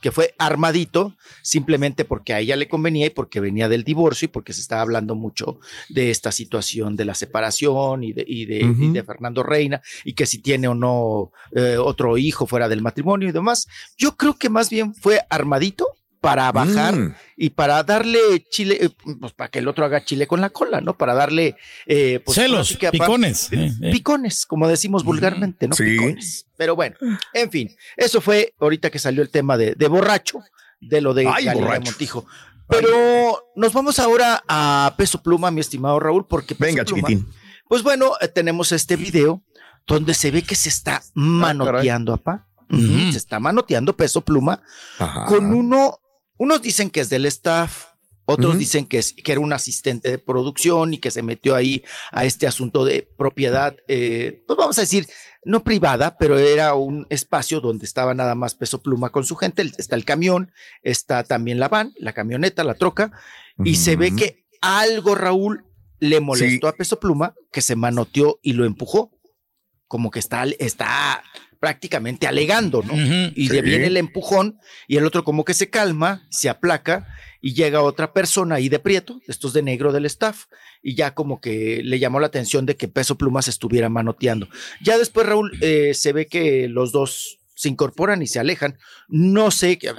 Que 0.00 0.12
fue 0.12 0.34
armadito 0.38 1.16
simplemente 1.42 2.04
porque 2.04 2.34
a 2.34 2.40
ella 2.40 2.56
le 2.56 2.68
convenía 2.68 3.06
y 3.06 3.10
porque 3.10 3.40
venía 3.40 3.68
del 3.68 3.84
divorcio 3.84 4.26
y 4.26 4.28
porque 4.28 4.52
se 4.52 4.60
estaba 4.60 4.82
hablando 4.82 5.14
mucho 5.14 5.58
de 5.88 6.10
esta 6.10 6.32
situación 6.32 6.96
de 6.96 7.04
la 7.04 7.14
separación 7.14 8.04
y 8.04 8.12
de, 8.12 8.24
y 8.26 8.44
de, 8.44 8.58
y 8.58 8.90
de 8.92 9.02
Fernando 9.02 9.42
Reina 9.42 9.80
y 10.04 10.12
que 10.14 10.26
si 10.26 10.38
tiene 10.38 10.68
o 10.68 10.74
no 10.74 11.32
eh, 11.52 11.76
otro 11.78 12.18
hijo 12.18 12.46
fuera 12.46 12.68
del 12.68 12.82
matrimonio 12.82 13.28
y 13.28 13.32
demás. 13.32 13.66
Yo 13.96 14.16
creo 14.16 14.34
que 14.34 14.50
más 14.50 14.70
bien 14.70 14.94
fue 14.94 15.20
armadito 15.30 15.86
para 16.26 16.50
bajar 16.50 16.94
Mm, 16.94 17.14
y 17.36 17.50
para 17.50 17.82
darle 17.84 18.18
chile, 18.50 18.78
eh, 18.80 18.90
pues 19.20 19.32
para 19.32 19.48
que 19.50 19.60
el 19.60 19.68
otro 19.68 19.84
haga 19.84 20.04
chile 20.04 20.26
con 20.26 20.40
la 20.40 20.50
cola, 20.50 20.80
¿no? 20.80 20.96
Para 20.96 21.14
darle 21.14 21.56
eh, 21.86 22.20
pues, 22.24 22.34
Celos, 22.36 22.76
que 22.78 22.90
picones. 22.90 23.52
eh, 23.52 23.70
eh. 23.80 23.90
picones, 23.92 24.44
como 24.46 24.66
decimos 24.66 25.04
vulgarmente, 25.04 25.68
¿no? 25.68 25.74
Sí. 25.76 25.84
Picones. 25.84 26.46
Pero 26.56 26.74
bueno, 26.74 26.96
en 27.32 27.50
fin, 27.50 27.70
eso 27.96 28.20
fue 28.20 28.54
ahorita 28.58 28.90
que 28.90 28.98
salió 28.98 29.22
el 29.22 29.30
tema 29.30 29.56
de, 29.56 29.74
de 29.76 29.88
borracho, 29.88 30.40
de 30.80 31.00
lo 31.00 31.14
de 31.14 31.26
Ay, 31.28 31.44
Galilea 31.44 31.54
borracho. 31.54 31.90
Montijo. 31.92 32.26
Pero 32.68 33.44
nos 33.54 33.72
vamos 33.72 33.98
ahora 34.00 34.42
a 34.48 34.92
Peso 34.96 35.22
Pluma, 35.22 35.50
mi 35.52 35.60
estimado 35.60 36.00
Raúl, 36.00 36.26
porque 36.26 36.54
Peso 36.56 36.66
Venga, 36.74 36.84
Pluma, 36.84 37.08
chiquitín. 37.08 37.32
Pues 37.68 37.82
bueno, 37.84 38.12
eh, 38.20 38.26
tenemos 38.28 38.72
este 38.72 38.96
video 38.96 39.42
donde 39.86 40.14
se 40.14 40.32
ve 40.32 40.42
que 40.42 40.56
se 40.56 40.68
está 40.68 41.02
manoteando, 41.14 42.12
apá. 42.12 42.46
Ujú, 42.68 42.82
Ujú. 42.82 43.12
Se 43.12 43.18
está 43.18 43.38
manoteando 43.38 43.94
Peso 43.96 44.22
Pluma 44.22 44.60
Ajá. 44.98 45.26
con 45.26 45.54
uno, 45.54 46.00
unos 46.38 46.62
dicen 46.62 46.90
que 46.90 47.00
es 47.00 47.08
del 47.08 47.26
staff, 47.26 47.86
otros 48.28 48.58
dicen 48.58 48.86
que, 48.86 48.98
es, 48.98 49.12
que 49.12 49.32
era 49.32 49.40
un 49.40 49.52
asistente 49.52 50.10
de 50.10 50.18
producción 50.18 50.92
y 50.94 50.98
que 50.98 51.12
se 51.12 51.22
metió 51.22 51.54
ahí 51.54 51.84
a 52.10 52.24
este 52.24 52.48
asunto 52.48 52.84
de 52.84 53.08
propiedad, 53.16 53.76
eh, 53.86 54.42
pues 54.48 54.56
vamos 54.56 54.76
a 54.78 54.80
decir, 54.80 55.06
no 55.44 55.62
privada, 55.62 56.18
pero 56.18 56.36
era 56.36 56.74
un 56.74 57.06
espacio 57.08 57.60
donde 57.60 57.86
estaba 57.86 58.14
nada 58.14 58.34
más 58.34 58.56
peso 58.56 58.82
pluma 58.82 59.10
con 59.10 59.24
su 59.24 59.36
gente. 59.36 59.62
Está 59.78 59.94
el 59.94 60.04
camión, 60.04 60.50
está 60.82 61.22
también 61.22 61.60
la 61.60 61.68
van, 61.68 61.94
la 61.98 62.12
camioneta, 62.14 62.64
la 62.64 62.74
troca, 62.74 63.12
y 63.64 63.76
se 63.76 63.94
ve 63.94 64.14
que 64.16 64.44
algo, 64.60 65.14
Raúl, 65.14 65.64
le 66.00 66.20
molestó 66.20 66.66
Sí. 66.66 66.74
a 66.74 66.76
peso 66.76 66.98
pluma, 66.98 67.34
que 67.52 67.62
se 67.62 67.76
manoteó 67.76 68.40
y 68.42 68.54
lo 68.54 68.64
empujó, 68.64 69.12
como 69.86 70.10
que 70.10 70.18
está, 70.18 70.44
está 70.58 71.22
prácticamente 71.66 72.28
alegando, 72.28 72.80
¿no? 72.84 72.94
Y 73.34 73.48
Sí. 73.48 73.52
le 73.54 73.60
viene 73.60 73.86
el 73.88 73.96
empujón 73.96 74.56
y 74.86 74.98
el 74.98 75.04
otro 75.04 75.24
como 75.24 75.44
que 75.44 75.52
se 75.52 75.68
calma, 75.68 76.24
se 76.30 76.48
aplaca 76.48 77.08
y 77.42 77.54
llega 77.54 77.82
otra 77.82 78.12
persona 78.12 78.54
ahí 78.54 78.68
de 78.68 78.78
prieto, 78.78 79.20
estos 79.26 79.52
de 79.52 79.62
negro 79.62 79.90
del 79.92 80.06
staff, 80.06 80.44
y 80.80 80.94
ya 80.94 81.12
como 81.14 81.40
que 81.40 81.80
le 81.82 81.98
llamó 81.98 82.20
la 82.20 82.28
atención 82.28 82.66
de 82.66 82.76
que 82.76 82.86
Peso 82.86 83.18
Pluma 83.18 83.42
se 83.42 83.50
estuviera 83.50 83.88
manoteando. 83.88 84.48
Ya 84.80 84.96
después, 84.96 85.26
Raúl, 85.26 85.58
eh, 85.60 85.92
se 85.94 86.12
ve 86.12 86.26
que 86.26 86.68
los 86.68 86.92
dos 86.92 87.38
se 87.56 87.68
incorporan 87.68 88.22
y 88.22 88.28
se 88.28 88.38
alejan. 88.38 88.78
No 89.08 89.50
sé, 89.50 89.76
qué- 89.76 89.90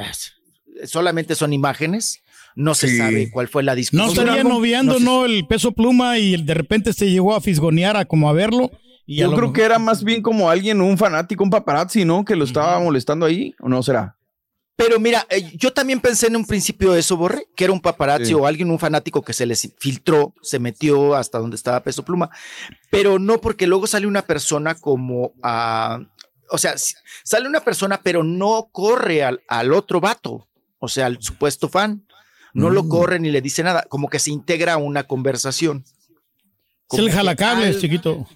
solamente 0.86 1.36
son 1.36 1.52
imágenes, 1.52 2.22
no 2.56 2.76
se 2.76 2.88
Sí. 2.88 2.98
sabe 2.98 3.30
cuál 3.30 3.50
fue 3.50 3.62
la 3.64 3.76
discusión. 3.76 4.08
No 4.08 4.14
estaría 4.14 4.44
noviando, 4.46 4.94
no 4.94 5.00
se- 5.00 5.04
¿no? 5.06 5.26
El 5.26 5.46
peso 5.48 5.74
pluma 5.74 6.18
y 6.18 6.42
de 6.42 6.54
repente 6.54 6.94
se 6.94 7.10
llegó 7.12 7.36
a 7.36 7.42
fisgonear 7.42 7.98
a 7.98 8.06
como 8.06 8.30
a 8.30 8.34
verlo. 8.34 8.72
Y 9.08 9.18
Yo 9.22 9.28
creo 9.30 9.40
mejor- 9.40 9.54
que 9.54 9.64
era 9.64 9.80
más 9.80 10.04
bien 10.04 10.22
como 10.22 10.50
alguien, 10.50 10.82
un 10.82 10.98
fanático, 10.98 11.44
un 11.44 11.50
paparazzi, 11.50 12.04
¿no? 12.06 12.24
Que 12.26 12.36
lo 12.36 12.44
estaba 12.44 12.78
molestando 12.80 13.26
ahí, 13.26 13.56
¿o 13.60 13.70
no 13.70 13.82
será? 13.82 14.16
Pero 14.76 15.00
mira, 15.00 15.26
eh, 15.32 15.54
yo 15.58 15.74
también 15.74 16.00
pensé 16.00 16.28
en 16.28 16.36
un 16.36 16.46
principio 16.46 16.94
eso, 16.94 17.18
Borre, 17.18 17.48
que 17.56 17.64
era 17.64 17.74
un 17.74 17.80
paparazzi 17.82 18.26
Sí. 18.26 18.34
o 18.36 18.46
alguien, 18.46 18.70
un 18.70 18.78
fanático 18.78 19.24
que 19.24 19.34
se 19.34 19.46
les 19.48 19.74
filtró, 19.80 20.36
se 20.44 20.60
metió 20.60 21.16
hasta 21.16 21.40
donde 21.40 21.56
estaba 21.56 21.80
Peso 21.82 22.04
Pluma, 22.04 22.30
pero 22.92 23.18
no 23.18 23.40
porque 23.42 23.66
luego 23.66 23.88
sale 23.88 24.06
una 24.06 24.22
persona 24.24 24.76
como 24.76 25.32
a... 25.42 26.00
O 26.50 26.58
sea, 26.60 26.76
sale 27.24 27.48
una 27.48 27.62
persona, 27.62 28.02
pero 28.04 28.24
no 28.24 28.70
corre 28.72 29.24
al, 29.24 29.42
al 29.48 29.74
otro 29.74 30.00
vato, 30.00 30.48
o 30.80 30.88
sea, 30.88 31.08
al 31.08 31.22
supuesto 31.22 31.70
fan. 31.70 32.06
No 32.54 32.70
lo 32.70 32.84
Mm. 32.84 32.90
corre 32.90 33.20
ni 33.20 33.32
le 33.32 33.42
dice 33.42 33.64
nada, 33.64 33.84
como 33.90 34.10
que 34.10 34.20
se 34.20 34.32
integra 34.32 34.74
a 34.74 34.78
una 34.78 35.04
conversación. 35.04 35.86
Es 36.92 37.00
el 37.00 37.12
jalacables, 37.12 37.76
al- 37.76 37.82
chiquito. 37.82 38.28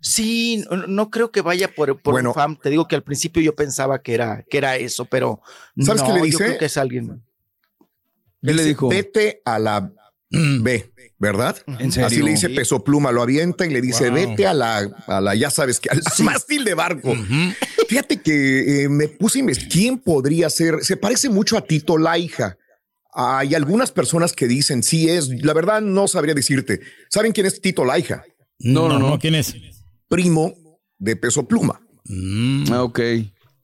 Sí, 0.00 0.64
no, 0.70 0.86
no 0.88 1.10
creo 1.10 1.30
que 1.30 1.40
vaya 1.40 1.68
por, 1.72 2.00
por 2.00 2.14
Bueno. 2.14 2.30
un 2.30 2.34
fan. 2.34 2.56
Te 2.60 2.70
digo 2.70 2.88
que 2.88 2.96
al 2.96 3.02
principio 3.04 3.42
yo 3.42 3.54
pensaba 3.54 4.02
que 4.02 4.14
era, 4.14 4.44
que 4.50 4.58
era 4.58 4.76
eso, 4.76 5.04
pero 5.04 5.40
¿Sabes 5.80 6.02
no, 6.02 6.08
qué 6.08 6.12
le 6.14 6.18
yo 6.20 6.24
dice? 6.24 6.38
creo 6.44 6.58
que 6.58 6.64
es 6.64 6.76
alguien. 6.76 7.22
¿Qué 8.42 8.48
le 8.48 8.52
Dice, 8.54 8.64
dijo? 8.68 8.88
Vete 8.88 9.40
a 9.44 9.58
la. 9.58 9.92
B, 10.34 10.90
¿verdad? 11.18 11.56
¿En 11.78 11.92
serio? 11.92 12.06
Así 12.06 12.22
le 12.22 12.30
dice 12.30 12.48
Sí. 12.48 12.54
peso 12.54 12.82
pluma, 12.82 13.12
lo 13.12 13.20
avienta 13.22 13.66
y 13.66 13.70
le 13.70 13.80
dice, 13.82 14.06
Wow. 14.08 14.14
vete 14.14 14.46
a 14.46 14.54
la, 14.54 14.78
a 15.06 15.20
la, 15.20 15.34
ya 15.34 15.50
sabes 15.50 15.78
que, 15.78 15.90
al 15.90 16.00
mástil 16.24 16.64
de 16.64 16.72
barco. 16.74 17.10
Ujú. 17.12 17.52
Fíjate 17.86 18.20
que 18.22 18.84
eh, 18.84 18.88
me 18.88 19.08
puse 19.08 19.44
quién 19.70 19.98
podría 19.98 20.48
ser. 20.48 20.82
Se 20.82 20.96
parece 20.96 21.28
mucho 21.28 21.56
a 21.58 21.60
Tito 21.60 21.98
Laija. 21.98 22.56
Hay 23.12 23.54
algunas 23.54 23.92
personas 23.92 24.32
que 24.32 24.48
dicen 24.48 24.82
sí 24.82 25.08
es. 25.08 25.28
La 25.44 25.52
verdad 25.52 25.80
no 25.82 26.08
sabría 26.08 26.34
decirte. 26.34 26.80
¿Saben 27.10 27.32
quién 27.32 27.46
es 27.46 27.60
Tito 27.60 27.84
Laija? 27.84 28.24
No, 28.58 28.88
no, 28.88 28.98
no. 28.98 29.18
¿Quién 29.18 29.34
es? 29.34 29.54
Primo 30.08 30.54
de 30.98 31.16
Peso 31.16 31.46
Pluma. 31.46 31.80
Mm. 32.04 32.72
Ah, 32.72 32.82
ok. 32.82 33.00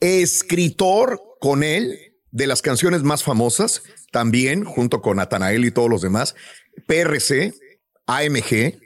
Escritor 0.01 1.21
con 1.41 1.63
él 1.63 1.99
de 2.31 2.47
las 2.47 2.63
canciones 2.63 3.03
más 3.03 3.23
famosas, 3.23 3.83
también 4.13 4.65
junto 4.65 5.01
con 5.01 5.17
Natanael 5.17 5.65
y 5.65 5.71
todos 5.71 5.89
los 5.89 6.03
demás. 6.03 6.35
PRC, 6.87 7.55
AMG, 8.07 8.79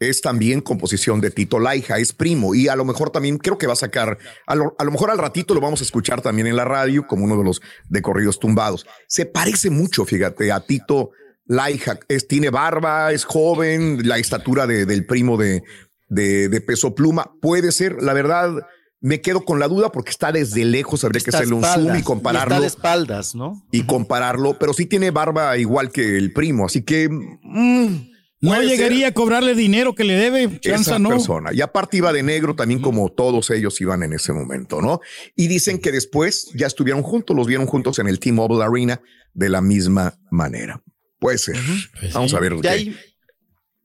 es 0.00 0.22
también 0.22 0.60
composición 0.62 1.20
de 1.20 1.30
Tito 1.30 1.60
Laija, 1.60 1.98
es 1.98 2.12
primo 2.12 2.54
y 2.54 2.68
a 2.68 2.74
lo 2.74 2.84
mejor 2.84 3.10
también 3.10 3.36
creo 3.38 3.58
que 3.58 3.66
va 3.66 3.74
a 3.74 3.76
sacar, 3.76 4.18
a 4.46 4.54
lo, 4.54 4.74
a 4.78 4.84
lo 4.84 4.90
mejor 4.90 5.10
al 5.10 5.18
ratito 5.18 5.54
lo 5.54 5.60
vamos 5.60 5.82
a 5.82 5.84
escuchar 5.84 6.22
también 6.22 6.46
en 6.48 6.56
la 6.56 6.64
radio 6.64 7.06
como 7.06 7.24
uno 7.24 7.36
de 7.36 7.44
los 7.44 7.60
de 7.88 8.00
corridos 8.02 8.38
tumbados. 8.40 8.86
Se 9.06 9.26
parece 9.26 9.68
mucho, 9.70 10.04
fíjate, 10.06 10.50
a 10.50 10.60
Tito 10.60 11.10
Laija, 11.46 11.98
es, 12.08 12.26
tiene 12.26 12.48
barba, 12.50 13.12
es 13.12 13.24
joven, 13.24 14.08
la 14.08 14.16
estatura 14.18 14.66
de- 14.66 14.86
del 14.86 15.04
primo 15.04 15.36
de, 15.36 15.62
de, 16.08 16.48
de 16.48 16.60
Peso 16.62 16.94
Pluma, 16.94 17.32
puede 17.42 17.70
ser, 17.70 18.02
la 18.02 18.14
verdad, 18.14 18.52
me 19.02 19.20
quedo 19.20 19.44
con 19.44 19.58
la 19.60 19.66
duda 19.68 19.90
porque 19.92 20.10
está 20.10 20.30
desde 20.32 20.64
lejos, 20.64 21.04
habría 21.04 21.22
que 21.22 21.30
hacerle 21.30 21.54
un 21.54 21.64
zoom 21.64 21.96
y 21.96 21.98
y 22.00 22.02
compararlo. 22.02 22.54
está 22.54 22.60
de 22.60 22.66
espaldas, 22.66 23.34
¿no? 23.34 23.66
y 23.70 23.82
compararlo, 23.84 24.58
pero 24.58 24.72
sí 24.72 24.86
tiene 24.86 25.10
barba 25.10 25.56
igual 25.58 25.90
que 25.90 26.16
el 26.16 26.32
primo, 26.32 26.66
así 26.66 26.82
que 26.82 27.08
mm, 27.10 28.09
No 28.42 28.50
puede 28.54 28.68
ser 28.68 28.76
llegaría 28.78 29.08
a 29.08 29.12
cobrarle 29.12 29.54
dinero 29.54 29.94
que 29.94 30.04
le 30.04 30.14
debe. 30.14 30.60
Chanza 30.60 30.92
esa 30.92 30.98
no. 30.98 31.10
persona. 31.10 31.52
Y 31.52 31.60
aparte 31.60 31.98
iba 31.98 32.12
de 32.12 32.22
negro 32.22 32.54
también 32.56 32.80
como 32.80 33.10
todos 33.10 33.50
ellos 33.50 33.78
iban 33.80 34.02
en 34.02 34.14
ese 34.14 34.32
momento, 34.32 34.80
¿no? 34.80 35.00
Y 35.36 35.46
dicen 35.48 35.78
que 35.78 35.92
después 35.92 36.50
ya 36.54 36.66
estuvieron 36.66 37.02
juntos, 37.02 37.36
los 37.36 37.46
vieron 37.46 37.66
juntos 37.66 37.98
en 37.98 38.08
el 38.08 38.18
T-Mobile 38.18 38.64
Arena 38.64 39.00
de 39.34 39.48
la 39.50 39.60
misma 39.60 40.18
manera. 40.30 40.82
Puede 41.18 41.36
ser. 41.38 41.56
Pues 42.00 42.12
Vamos 42.14 42.30
sí. 42.30 42.36
a 42.36 42.40
ver. 42.40 42.54
De 42.54 42.60
qué- 42.62 42.68
ahí. 42.68 42.96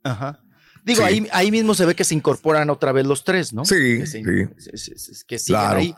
Ajá. 0.04 0.42
Digo, 0.86 1.00
Sí. 1.00 1.04
ahí, 1.04 1.28
ahí 1.32 1.52
mismo 1.52 1.74
se 1.74 1.86
ve 1.86 1.96
que 1.96 2.04
se 2.04 2.14
incorporan 2.16 2.70
otra 2.70 2.92
vez 2.92 3.06
los 3.06 3.24
tres, 3.24 3.52
¿no? 3.54 3.66
Sí, 3.66 3.76
que 3.76 4.06
se- 4.08 4.24
sí. 4.78 4.92
se- 4.96 5.26
que 5.28 5.38
Claro. 5.38 5.80
ahí. 5.80 5.94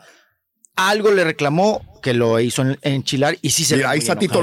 Algo 0.74 1.10
le 1.12 1.24
reclamó 1.24 2.00
que 2.02 2.14
lo 2.14 2.40
hizo 2.40 2.62
en- 2.62 2.78
enchilar 2.82 3.36
y 3.42 3.50
sí 3.50 3.64
se 3.64 3.76
Mira, 3.76 3.90
ahí 3.90 3.98
está 3.98 4.18
Tito 4.18 4.40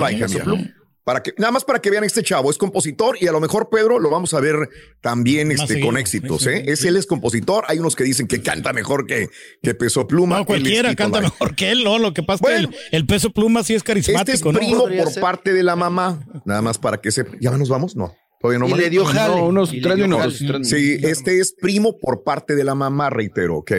Para 1.06 1.22
que, 1.22 1.34
nada 1.38 1.52
más 1.52 1.64
para 1.64 1.80
que 1.80 1.92
vean 1.92 2.04
este 2.04 2.24
chavo, 2.24 2.50
es 2.50 2.58
compositor 2.58 3.16
y 3.22 3.28
a 3.28 3.32
lo 3.32 3.40
mejor 3.40 3.70
Pedro 3.70 4.00
lo 4.00 4.10
vamos 4.10 4.34
a 4.34 4.40
ver 4.40 4.56
también 5.02 5.50
Más 5.50 5.58
este, 5.62 5.68
seguido, 5.76 5.88
con 5.88 5.98
éxitos. 5.98 6.42
sí, 6.42 6.50
¿eh? 6.50 6.64
sí. 6.66 6.72
Es 6.72 6.84
él 6.86 6.98
es 6.98 7.06
compositor. 7.06 7.64
Hay 7.68 7.78
unos 7.78 7.96
que 7.96 8.04
dicen 8.04 8.28
que 8.28 8.42
canta 8.42 8.74
mejor 8.74 9.06
que, 9.06 9.30
que 9.62 9.76
Peso 9.76 10.08
Pluma. 10.08 10.40
No, 10.40 10.46
cualquiera 10.46 10.96
canta 10.96 11.22
mejor 11.22 11.56
que 11.56 11.70
él, 11.72 11.84
no. 11.84 12.00
Lo 12.00 12.12
que 12.14 12.24
pasa 12.24 12.42
Bueno. 12.42 12.70
es 12.72 12.76
que 12.76 12.88
el, 12.98 13.02
el 13.04 13.06
peso 13.06 13.30
pluma 13.30 13.64
sí 13.64 13.76
es 13.76 13.84
Este 13.88 13.92
es 14.00 14.06
carismático, 14.06 14.52
¿no? 14.52 14.58
primo 14.60 14.84
por 14.88 15.12
ser. 15.12 15.22
parte 15.22 15.54
de 15.54 15.62
la 15.62 15.76
mamá. 15.76 16.26
Nada 16.44 16.64
más 16.64 16.80
para 16.80 16.98
que 17.00 17.12
sepa. 17.12 17.38
¿Ya 17.40 17.52
nos 17.52 17.70
vamos? 17.70 17.96
No. 17.96 18.16
Todavía 18.42 18.58
no. 18.60 18.68
Y 18.68 18.72
Mari? 18.72 18.84
le 18.86 18.90
dio 18.90 19.06
jale. 19.06 19.36
No, 19.36 19.46
unos 19.46 19.74
y 19.74 19.76
le 19.76 19.82
tres 19.84 19.96
dio 19.98 20.08
minutos. 20.08 20.40
Sí, 20.64 20.98
este 21.04 21.40
es 21.40 21.54
primo 21.54 22.00
por 22.00 22.24
parte 22.24 22.56
de 22.56 22.64
la 22.64 22.74
mamá, 22.74 23.12
reitero, 23.12 23.58
¿ok? 23.58 23.72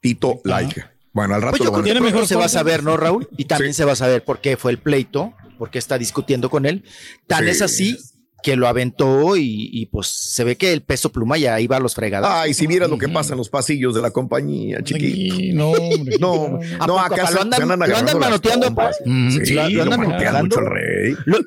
Tito 0.00 0.40
Laika. 0.44 0.92
Bueno, 1.12 1.34
al 1.34 1.42
rato 1.42 1.50
Pues 1.52 1.58
yo 1.60 1.64
lo 1.66 1.72
van 1.72 1.96
a 1.96 2.00
mejor 2.00 2.26
se 2.26 2.36
va 2.36 2.46
a 2.46 2.48
saber, 2.48 2.82
¿no, 2.82 2.96
Raúl? 2.96 3.28
Y 3.36 3.44
también 3.44 3.72
Sí. 3.74 3.78
se 3.78 3.84
va 3.84 3.92
a 3.92 3.96
saber 3.96 4.24
por 4.24 4.40
qué 4.40 4.56
fue 4.56 4.72
el 4.72 4.78
pleito, 4.78 5.34
por 5.62 5.70
qué 5.70 5.78
está 5.78 5.96
discutiendo 5.96 6.50
con 6.50 6.66
él. 6.66 6.82
Tan 7.28 7.44
Sí. 7.44 7.50
es 7.50 7.62
así 7.62 7.96
que 8.42 8.56
lo 8.56 8.66
aventó 8.66 9.36
y, 9.36 9.70
y, 9.72 9.86
pues 9.86 10.08
se 10.08 10.42
ve 10.42 10.56
que 10.56 10.72
el 10.72 10.82
peso 10.82 11.12
pluma 11.12 11.38
ya 11.38 11.60
iba 11.60 11.76
a 11.76 11.78
los 11.78 11.94
fregados. 11.94 12.28
Ay, 12.28 12.52
si 12.52 12.66
vieras 12.66 12.90
lo 12.90 12.98
que 12.98 13.08
pasa 13.08 13.34
en 13.34 13.38
los 13.38 13.48
pasillos 13.48 13.94
de 13.94 14.02
la 14.02 14.10
compañía, 14.10 14.80
chiquito. 14.82 15.36
No, 15.54 15.70
hombre. 15.70 16.16
No, 16.18 16.58
¿A 16.80 16.86
no, 16.88 16.98
acá 16.98 17.30
¿Lo 17.30 17.42
andan- 17.42 17.58
se 17.58 17.62
andan 17.62 17.88
lo 17.88 17.96
andan 17.96 18.18
manoteando? 18.18 18.68
Mm, 19.06 19.30
Sí, 19.30 19.46
sí, 19.46 19.54
lo, 19.54 19.68
¿lo 19.68 19.82
andan 19.84 20.00
manotea 20.00 20.32
manoteando? 20.32 20.42
mucho 20.42 20.58
el 20.58 20.66
rey. 20.66 21.16
Lo- 21.26 21.38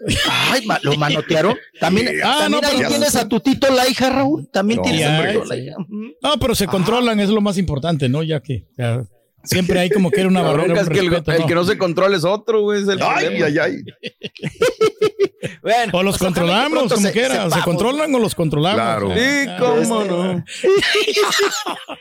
ay, 0.53 0.65
ma- 0.65 0.79
lo 0.84 0.95
manotearon. 0.95 1.57
También, 1.81 2.07
Sí. 2.07 2.13
Ah, 2.24 2.38
también 2.43 2.62
no, 2.62 2.67
ahí 2.69 2.75
pero- 2.77 2.88
tienes 2.89 3.15
a 3.17 3.27
tu 3.27 3.41
Tito 3.41 3.69
Laija, 3.75 4.10
Raúl. 4.12 4.48
También 4.53 4.77
No, 4.77 4.84
tienes 4.84 5.05
a 5.05 5.17
tu 5.22 5.27
Tito 5.34 5.43
Laija. 5.53 5.75
Ujú. 5.77 6.01
No, 6.22 6.39
pero 6.39 6.55
se 6.55 6.65
controlan, 6.67 7.19
es 7.19 7.27
lo 7.29 7.41
más 7.41 7.57
importante, 7.57 8.07
¿no? 8.07 8.24
Ya 8.24 8.39
que 8.39 8.63
ya, 8.77 9.03
siempre 9.45 9.79
hay 9.79 9.89
como 9.89 10.11
que 10.11 10.19
era 10.21 10.29
una 10.29 10.41
La 10.43 10.51
barrera. 10.51 10.81
un 10.81 10.87
que 10.89 10.99
el, 10.99 11.09
respeto, 11.09 11.31
el 11.31 11.41
¿no? 11.41 11.47
que 11.47 11.55
no 11.55 11.63
se 11.63 11.77
controla 11.77 12.17
es 12.17 12.23
otro, 12.25 12.61
güey. 12.61 12.81
es 12.81 12.87
el 12.87 12.99
Ay, 13.01 13.25
problema. 13.25 13.45
ay, 13.45 13.57
ay. 13.57 13.83
Bueno, 15.61 15.91
O 15.95 16.03
los 16.03 16.17
pues, 16.17 16.27
controlamos, 16.27 16.91
como 16.93 17.07
se- 17.07 17.11
quiera. 17.11 17.49
¿Se 17.49 17.59
controlan 17.61 18.13
o 18.13 18.19
los 18.19 18.33
controlamos? 18.35 18.75
Claro. 18.79 19.13
Sí, 19.15 19.49
cómo 19.59 20.03
no. 20.03 20.43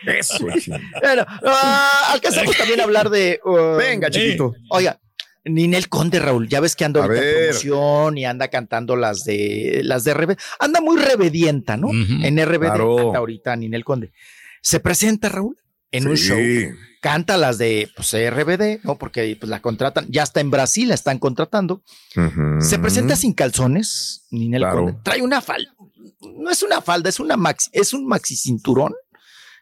Eso. 0.07 0.47
Bueno, 1.03 1.25
ah, 1.45 2.11
alcanzamos 2.13 2.57
también 2.57 2.81
a 2.81 2.85
hablar 2.85 3.11
de. 3.11 3.41
uh, 3.45 3.77
Venga, 3.77 4.11
chiquito. 4.11 4.55
Oiga, 4.71 4.99
Ninel 5.45 5.89
Conde, 5.89 6.19
Raúl, 6.21 6.49
ya 6.49 6.61
ves 6.61 6.75
que 6.77 6.85
anda 6.85 7.03
ahorita 7.03 7.23
en 7.23 7.35
promoción 7.47 8.19
y 8.19 8.25
anda 8.25 8.49
cantando 8.49 8.97
las 8.97 9.25
de 9.25 9.81
las 9.85 10.05
de 10.05 10.15
RBD. 10.15 10.37
Anda 10.59 10.81
muy 10.81 10.97
rebedienta, 10.99 11.77
¿no? 11.77 11.91
En 11.91 12.39
RBD 12.45 12.61
Claro. 12.61 13.15
ahorita 13.15 13.57
Ninel 13.57 13.85
Conde. 13.85 14.13
Se 14.63 14.81
presenta, 14.81 15.29
Raúl, 15.29 15.59
en 15.97 16.09
un 16.09 16.17
show. 16.17 16.39
Canta 17.01 17.37
las 17.37 17.59
de 17.59 17.91
pues, 17.95 18.13
RBD, 18.15 18.83
¿no? 18.85 18.97
Porque 18.97 19.37
pues, 19.39 19.51
la 19.51 19.61
contratan. 19.61 20.07
Ya 20.09 20.23
está 20.23 20.41
en 20.41 20.51
Brasil, 20.51 20.89
la 20.89 20.95
están 20.95 21.19
contratando. 21.19 21.83
Se 22.61 22.79
presenta 22.79 23.15
sin 23.17 23.33
calzones, 23.35 24.27
Ninel 24.31 24.63
Claro. 24.63 24.85
Conde. 24.85 24.99
Trae 25.03 25.21
una 25.23 25.41
falda. 25.41 25.71
No 26.39 26.51
es 26.51 26.63
una 26.63 26.81
falda, 26.81 27.09
es 27.11 27.21
una 27.21 27.37
maxi, 27.37 27.69
es 27.73 27.93
un 27.93 28.07
maxi 28.07 28.37
cinturón. 28.37 28.95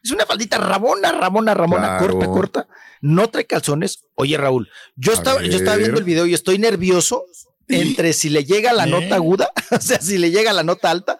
Es 0.01 0.11
una 0.11 0.25
faldita 0.25 0.57
rabona, 0.57 1.11
rabona, 1.11 1.53
rabona, 1.53 1.97
Claro. 1.97 2.13
corta, 2.19 2.25
corta. 2.27 2.67
No 3.01 3.29
trae 3.29 3.45
calzones. 3.45 4.05
Oye, 4.15 4.37
Raúl, 4.37 4.69
yo 4.95 5.11
A 5.11 5.15
estaba, 5.15 5.41
yo 5.41 5.57
estaba 5.57 5.77
viendo 5.77 5.97
el 5.97 6.03
video 6.05 6.25
y 6.25 6.33
estoy 6.33 6.57
nervioso 6.59 7.25
entre 7.67 8.11
si 8.13 8.29
le 8.29 8.43
llega 8.43 8.73
la 8.73 8.85
¿Eh? 8.85 8.89
nota 8.89 9.15
aguda, 9.15 9.51
o 9.71 9.79
sea, 9.79 9.99
si 10.01 10.17
le 10.17 10.31
llega 10.31 10.51
la 10.53 10.63
nota 10.63 10.91
alta, 10.91 11.17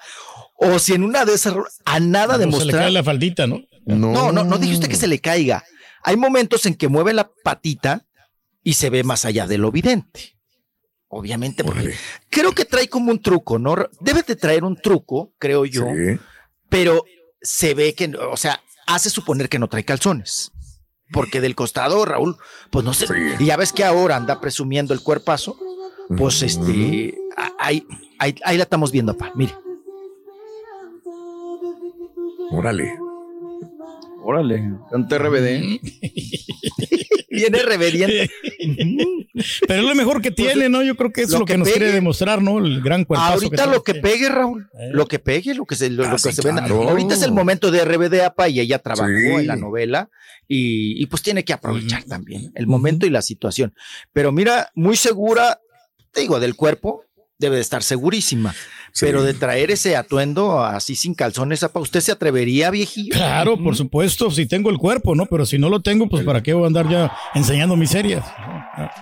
o 0.56 0.80
si 0.80 0.94
en 0.94 1.04
una 1.04 1.24
de 1.26 1.34
esas 1.34 1.54
a 1.86 2.00
nada 2.02 2.34
No, 2.34 2.34
se 2.34 2.40
le 2.40 2.46
demostrar. 2.46 2.82
cae 2.84 2.92
la 2.92 3.04
faldita, 3.04 3.48
¿no? 3.48 3.62
No, 3.86 4.32
no, 4.32 4.44
no 4.44 4.58
dije 4.58 4.74
usted 4.76 4.88
que 4.90 4.96
se 4.96 5.08
le 5.08 5.20
caiga. 5.20 5.64
Hay 6.04 6.18
momentos 6.18 6.66
en 6.66 6.76
que 6.76 6.88
mueve 6.88 7.14
la 7.14 7.30
patita 7.44 8.06
y 8.64 8.74
se 8.74 8.90
ve 8.90 9.04
más 9.04 9.26
allá 9.26 9.48
de 9.48 9.58
lo 9.58 9.70
evidente. 9.70 10.38
Obviamente, 11.08 11.64
porque 11.64 11.94
creo 12.30 12.54
que 12.54 12.66
trae 12.66 12.88
como 12.90 13.12
un 13.12 13.22
truco, 13.22 13.60
¿no? 13.60 13.76
Debe 14.00 14.24
de 14.24 14.36
traer 14.36 14.64
un 14.64 14.76
truco, 14.76 15.32
creo 15.38 15.64
yo, 15.66 15.86
Sí. 15.86 16.20
pero 16.70 17.04
se 17.40 17.76
ve 17.76 17.94
que, 17.94 18.12
o 18.16 18.36
sea, 18.36 18.62
hace 18.88 19.12
suponer 19.12 19.48
que 19.48 19.60
no 19.60 19.68
trae 19.70 19.86
calzones. 19.86 20.52
Porque 21.12 21.40
del 21.42 21.54
costado, 21.54 22.04
Raúl, 22.06 22.38
pues 22.72 22.84
no 22.84 22.96
sé. 22.96 23.06
Sí. 23.06 23.14
Y 23.40 23.46
ya 23.46 23.58
ves 23.58 23.72
que 23.72 23.84
ahora 23.84 24.16
anda 24.16 24.42
presumiendo 24.42 24.94
el 24.96 25.02
cuerpazo. 25.04 25.56
Pues 26.18 26.42
este, 26.42 27.16
ahí, 27.60 27.86
ahí 28.18 28.58
la 28.58 28.64
estamos 28.64 28.92
viendo, 28.92 29.16
pa. 29.16 29.32
Mire. 29.36 29.54
Órale. 32.52 32.98
Órale, 34.24 34.64
canta 34.92 35.18
RBD. 35.18 35.80
Viene 37.30 37.60
reverente. 37.64 38.30
Pero 39.68 39.82
es 39.82 39.88
lo 39.88 39.96
mejor 39.96 40.22
que 40.22 40.30
tiene, 40.32 40.70
¿no? 40.70 40.84
Yo 40.84 40.96
creo 40.96 41.12
que 41.12 41.22
es 41.22 41.28
Pues, 41.28 41.34
lo 41.34 41.40
lo, 41.40 41.46
que, 41.46 41.54
que 41.54 41.58
nos 41.58 41.68
pegue. 41.68 41.80
quiere 41.80 41.94
demostrar, 41.94 42.42
¿no? 42.44 42.60
El 42.60 42.82
gran 42.82 43.06
cuerpazo 43.06 43.34
Ahorita 43.34 43.66
lo 43.66 43.84
que 43.84 43.96
pegue, 43.96 44.30
Raúl. 44.30 44.70
Eh. 44.80 44.90
Lo 44.92 45.08
que 45.08 45.18
pegue, 45.20 45.56
lo 45.56 45.66
que 45.66 45.76
se, 45.76 45.90
lo, 45.90 46.04
Ah, 46.06 46.10
lo 46.12 46.16
que 46.18 46.22
sí, 46.30 46.34
se 46.34 46.42
venda. 46.44 46.64
claro. 46.64 46.90
Ahorita 46.90 47.16
es 47.16 47.24
el 47.24 47.32
momento 47.32 47.72
de 47.72 47.84
RBD 47.84 48.22
APA 48.24 48.50
y 48.50 48.60
ella 48.60 48.78
trabajó 48.80 49.08
Sí. 49.10 49.26
en 49.42 49.48
la 49.48 49.56
novela 49.56 50.10
y, 50.48 51.02
y 51.02 51.06
pues 51.08 51.24
tiene 51.24 51.44
que 51.44 51.54
aprovechar 51.54 52.04
también 52.04 52.52
el 52.56 52.68
momento 52.68 53.06
y 53.08 53.10
la 53.10 53.24
situación. 53.24 53.74
Pero 54.14 54.32
mira, 54.32 54.70
muy 54.76 54.96
segura, 54.96 55.60
te 56.12 56.22
digo, 56.22 56.40
del 56.40 56.56
cuerpo, 56.56 57.04
debe 57.40 57.56
de 57.58 57.62
estar 57.62 57.84
segurísima. 57.84 58.54
Sí. 58.92 59.08
Pero 59.08 59.24
de 59.24 59.34
traer 59.34 59.72
ese 59.72 59.96
atuendo 59.96 60.64
así 60.64 60.96
sin 60.96 61.16
calzones, 61.16 61.64
apa, 61.64 61.80
¿usted 61.80 62.00
se 62.00 62.12
atrevería, 62.12 62.70
viejillo? 62.70 63.16
Claro, 63.16 63.58
por 63.58 63.76
supuesto, 63.76 64.30
si 64.30 64.46
tengo 64.46 64.70
el 64.70 64.78
cuerpo, 64.78 65.16
¿no? 65.16 65.26
Pero 65.26 65.48
si 65.48 65.58
no 65.58 65.70
lo 65.70 65.82
tengo, 65.82 66.08
pues 66.08 66.24
¿para 66.24 66.44
qué 66.44 66.54
voy 66.54 66.66
a 66.66 66.68
andar 66.68 66.88
ya 66.88 67.12
enseñando 67.34 67.76
miserias? 67.76 68.24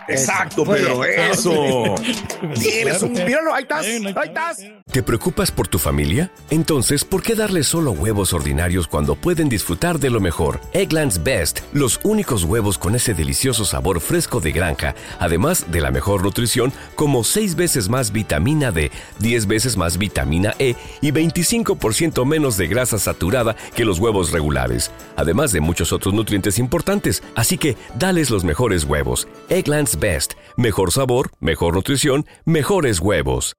Exacto, 0.08 0.64
Pedro, 0.64 1.04
eso. 1.04 1.96
Tienes 2.60 3.02
un. 3.04 3.12
Míralo, 3.12 3.54
ahí 3.54 3.64
estás. 3.64 3.86
Ahí 3.86 4.06
Ahí 4.16 4.28
estás. 4.28 4.60
¿Te 4.90 5.04
preocupas 5.04 5.52
por 5.52 5.68
tu 5.68 5.78
familia? 5.78 6.32
Entonces, 6.50 7.04
¿por 7.04 7.22
qué 7.22 7.36
darles 7.36 7.68
solo 7.68 7.92
huevos 7.92 8.32
ordinarios 8.32 8.88
cuando 8.88 9.16
pueden 9.16 9.50
disfrutar 9.50 10.00
de 10.00 10.10
lo 10.10 10.22
mejor? 10.22 10.62
Eggland's 10.72 11.22
Best, 11.22 11.60
los 11.74 12.00
únicos 12.04 12.46
huevos 12.46 12.78
con 12.78 12.96
ese 12.96 13.14
delicioso 13.14 13.66
sabor 13.66 14.00
fresco 14.00 14.40
de 14.40 14.54
granja, 14.54 14.96
además 15.20 15.70
de 15.70 15.82
la 15.82 15.92
mejor 15.92 16.24
nutrición, 16.24 16.72
como 16.96 17.26
6 17.26 17.56
veces 17.56 17.90
más 17.90 18.14
vitamina 18.14 18.31
D, 18.40 18.92
10 19.20 19.48
veces 19.48 19.78
más 19.78 19.98
vitamina 19.98 20.54
E 20.60 20.76
y 21.02 21.12
25% 21.12 22.26
menos 22.26 22.58
de 22.58 22.68
grasa 22.68 22.98
saturada 22.98 23.56
que 23.76 23.86
los 23.86 24.00
huevos 24.00 24.32
regulares, 24.32 24.92
además 25.16 25.52
de 25.52 25.62
muchos 25.62 25.92
otros 25.94 26.14
nutrientes 26.14 26.60
importantes. 26.60 27.24
Así 27.36 27.58
que, 27.58 27.78
dales 27.98 28.30
los 28.30 28.44
mejores 28.44 28.84
huevos. 28.84 29.28
Eggland's 29.50 30.00
Best, 30.00 30.34
mejor 30.58 30.92
sabor, 30.92 31.32
mejor 31.40 31.76
nutrición, 31.76 32.26
mejores 32.46 33.00
huevos. 33.00 33.56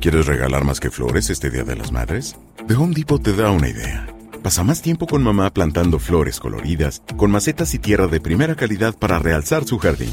¿Quieres 0.00 0.26
regalar 0.26 0.64
más 0.64 0.80
que 0.80 0.90
flores 0.90 1.30
este 1.30 1.50
Día 1.50 1.64
de 1.64 1.76
las 1.76 1.92
Madres? 1.92 2.36
The 2.66 2.74
Home 2.74 2.94
Depot 2.94 3.22
te 3.22 3.32
da 3.34 3.50
una 3.50 3.68
idea. 3.68 4.06
Pasa 4.42 4.62
más 4.62 4.82
tiempo 4.82 5.06
con 5.06 5.22
mamá 5.22 5.52
plantando 5.52 5.98
flores 5.98 6.38
coloridas, 6.38 7.02
con 7.16 7.30
macetas 7.30 7.74
y 7.74 7.78
tierra 7.78 8.06
de 8.06 8.20
primera 8.20 8.54
calidad 8.54 8.96
para 8.96 9.18
realzar 9.18 9.64
su 9.64 9.78
jardín. 9.78 10.12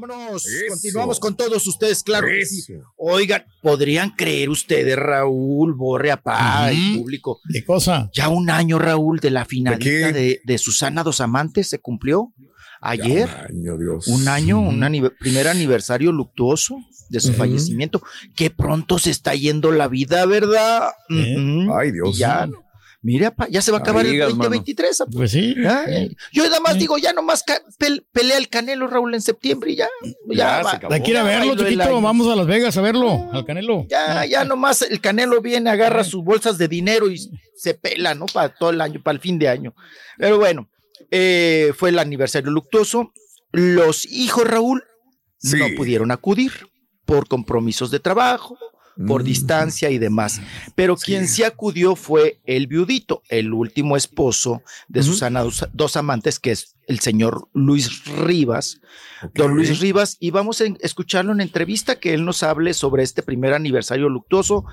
Vámonos, 0.00 0.46
Eso. 0.46 0.64
continuamos 0.68 1.18
con 1.20 1.36
todos 1.36 1.66
ustedes, 1.66 2.02
claro 2.02 2.26
que 2.28 2.44
sí. 2.44 2.60
Eso. 2.60 2.82
Oigan, 2.96 3.44
¿podrían 3.62 4.10
creer 4.10 4.50
ustedes, 4.50 4.96
Raúl, 4.96 5.74
Borre, 5.74 6.10
Apá, 6.10 6.70
el 6.70 6.76
Ujú. 6.92 6.98
público? 7.02 7.40
¿Qué 7.52 7.64
cosa? 7.64 8.10
Ya 8.12 8.28
un 8.28 8.50
año, 8.50 8.78
Raúl, 8.78 9.20
de 9.20 9.30
la 9.30 9.44
finalista 9.44 9.84
qué? 9.84 10.12
de, 10.12 10.40
de 10.44 10.58
Susana 10.58 11.02
Dos 11.02 11.20
Amantes 11.20 11.68
se 11.68 11.78
cumplió 11.78 12.32
ayer. 12.80 13.28
Ya, 13.28 13.46
un 13.50 13.56
año, 13.58 13.78
Dios. 13.78 14.06
Un 14.08 14.28
año, 14.28 14.60
un 14.60 14.80
anive- 14.82 15.12
primer 15.18 15.48
aniversario 15.48 16.12
luctuoso 16.12 16.76
de 17.08 17.20
su 17.20 17.32
fallecimiento. 17.32 18.02
Que 18.34 18.50
pronto 18.50 18.98
se 18.98 19.10
está 19.10 19.34
yendo 19.34 19.72
la 19.72 19.88
vida, 19.88 20.26
¿verdad? 20.26 20.90
¿Eh? 21.08 21.66
Ay, 21.74 21.92
Dios. 21.92 22.10
Y 22.16 22.18
ya, 22.18 22.48
mira, 23.06 23.30
pa, 23.34 23.46
ya 23.48 23.62
se 23.62 23.70
va 23.70 23.78
a 23.78 23.80
acabar 23.80 24.04
el 24.04 24.18
mano. 24.18 24.28
2023. 24.30 25.00
apa. 25.00 25.10
Pues 25.14 25.30
sí. 25.30 25.54
Ya, 25.56 25.88
ya. 25.88 26.08
Yo 26.32 26.44
nada 26.44 26.60
más 26.60 26.72
Sí. 26.74 26.80
digo, 26.80 26.98
ya 26.98 27.12
nomás 27.12 27.44
pelea 28.12 28.36
el 28.36 28.48
Canelo, 28.48 28.86
Raúl, 28.88 29.14
en 29.14 29.22
septiembre 29.22 29.70
y 29.72 29.76
ya. 29.76 29.88
Ya, 30.02 30.34
Ya, 30.36 30.62
va- 30.62 30.70
se 30.70 30.76
acabó. 30.76 30.92
Hay 30.94 31.02
que 31.02 31.10
ir 31.12 31.16
a 31.16 31.20
ya 31.22 31.26
verlo, 31.28 31.56
chiquito. 31.56 32.00
Vamos 32.02 32.26
a 32.32 32.36
Las 32.36 32.46
Vegas 32.46 32.76
a 32.76 32.80
verlo, 32.82 33.30
al 33.32 33.44
Canelo. 33.44 33.86
Ya, 33.88 34.26
ya 34.26 34.44
nomás 34.44 34.82
el 34.82 35.00
Canelo 35.00 35.40
viene, 35.40 35.70
agarra 35.70 36.02
sus 36.04 36.24
bolsas 36.24 36.58
de 36.58 36.68
dinero 36.68 37.10
y 37.10 37.18
se 37.56 37.74
pela, 37.74 38.14
¿no? 38.14 38.26
Para 38.26 38.48
todo 38.54 38.70
el 38.70 38.80
año, 38.80 39.00
para 39.02 39.14
el 39.14 39.20
fin 39.20 39.38
de 39.38 39.48
año. 39.48 39.74
Pero 40.18 40.38
bueno, 40.38 40.68
eh, 41.10 41.72
fue 41.76 41.90
el 41.90 41.98
aniversario 41.98 42.50
luctuoso. 42.50 43.12
Los 43.52 44.04
hijos, 44.06 44.44
Raúl, 44.46 44.82
Sí. 45.38 45.56
no 45.58 45.66
pudieron 45.76 46.10
acudir 46.10 46.52
por 47.04 47.28
compromisos 47.28 47.90
de 47.90 48.00
trabajo, 48.00 48.58
por 49.06 49.22
Mm. 49.22 49.26
distancia 49.26 49.90
y 49.90 49.98
demás. 49.98 50.40
Pero 50.74 50.96
quien 50.96 51.28
sí 51.28 51.42
acudió 51.42 51.96
fue 51.96 52.38
el 52.44 52.66
viudito, 52.66 53.22
el 53.28 53.52
último 53.52 53.96
esposo 53.96 54.62
de. 54.88 55.02
Susana 55.02 55.42
Dos, 55.42 55.68
Dos 55.72 55.96
Amantes, 55.96 56.38
que 56.38 56.52
es 56.52 56.76
el 56.86 57.00
señor 57.00 57.48
Luis 57.52 58.04
Rivas. 58.04 58.80
Don 59.34 59.54
Luis 59.54 59.80
Rivas, 59.80 60.16
y 60.20 60.30
vamos 60.30 60.60
a 60.60 60.64
escucharlo 60.80 61.32
en 61.32 61.40
entrevista 61.40 61.98
que 61.98 62.14
él 62.14 62.24
nos 62.24 62.42
hable 62.42 62.74
sobre 62.74 63.02
este 63.02 63.22
primer 63.22 63.54
aniversario 63.54 64.08
luctuoso 64.08 64.64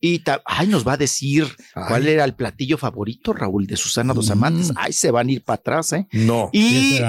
y 0.00 0.22
ay, 0.46 0.66
nos 0.66 0.86
va 0.86 0.94
a 0.94 0.96
decir 0.96 1.46
Ay. 1.74 1.84
cuál 1.88 2.08
era 2.08 2.24
el 2.24 2.34
platillo 2.34 2.78
favorito, 2.78 3.32
Raúl, 3.32 3.66
de 3.66 3.76
Susana 3.76 4.14
Dos 4.14 4.30
Amantes. 4.30 4.70
Mm. 4.70 4.76
Ay, 4.76 4.92
se 4.92 5.10
van 5.10 5.28
a 5.28 5.32
ir 5.32 5.44
para 5.44 5.56
atrás, 5.56 5.92
¿eh? 5.92 6.08
No. 6.12 6.48
¿Qué 6.52 6.58
Y. 6.58 7.00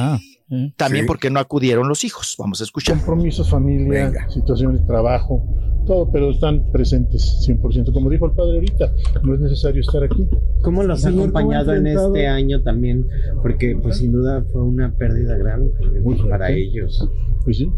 también 0.76 1.06
Sí. 1.06 1.08
porque 1.08 1.30
no 1.30 1.40
acudieron 1.40 1.88
los 1.88 2.04
hijos. 2.04 2.36
Vamos 2.38 2.60
a 2.62 2.64
escuchar. 2.66 2.98
compromisos, 2.98 3.50
familia, 3.50 4.06
Venga. 4.08 4.30
situaciones, 4.30 4.86
trabajo, 4.86 5.44
todo, 5.86 6.12
pero 6.12 6.30
están 6.32 6.72
presentes 6.72 7.40
100%. 7.46 7.92
Como 7.94 8.10
dijo 8.10 8.26
el 8.26 8.34
padre 8.34 8.56
ahorita, 8.56 8.94
no 9.24 9.34
es 9.34 9.40
necesario 9.40 9.82
estar 9.82 10.04
aquí. 10.04 10.28
¿Cómo 10.62 10.84
los 10.84 11.00
ha 11.06 11.10
Señor, 11.10 11.32
¿cómo 11.32 11.38
ha 11.52 11.60
acompañado 11.62 11.74
en 11.76 11.88
este 11.88 12.28
año 12.28 12.62
también? 12.62 13.08
Porque 13.42 13.76
pues 13.82 13.98
sin 13.98 14.12
duda 14.12 14.44
fue 14.52 14.64
una 14.64 14.94
pérdida 14.96 15.38
grande 15.38 15.72
también 15.80 16.04
Muy 16.04 16.16
fuerte. 16.16 16.30
para 16.32 16.52
ellos. 16.52 17.10
Pues 17.44 17.58
sí, 17.58 17.72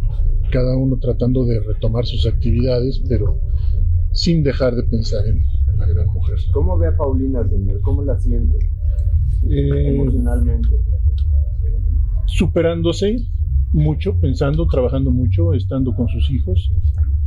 cada 0.52 0.76
uno 0.76 0.98
tratando 1.00 1.46
de 1.46 1.60
retomar 1.62 2.06
sus 2.06 2.26
actividades, 2.26 3.02
pero 3.08 3.40
sin 4.12 4.44
dejar 4.44 4.76
de 4.76 4.84
pensar 4.84 5.26
en 5.28 5.44
la 5.78 5.88
gran 5.88 6.08
mujer. 6.08 6.36
¿Cómo 6.54 6.78
ve 6.78 6.88
a 6.88 6.98
Paulina, 6.98 7.48
señor? 7.48 7.80
¿Cómo 7.82 8.04
la 8.04 8.20
siente 8.20 8.58
Eh, 9.50 9.96
emocionalmente? 9.96 10.70
Superándose 12.26 13.18
mucho, 13.72 14.20
pensando, 14.20 14.68
trabajando 14.68 15.12
mucho, 15.12 15.54
estando 15.54 15.96
con 15.96 16.08
sus 16.08 16.30
hijos 16.30 16.72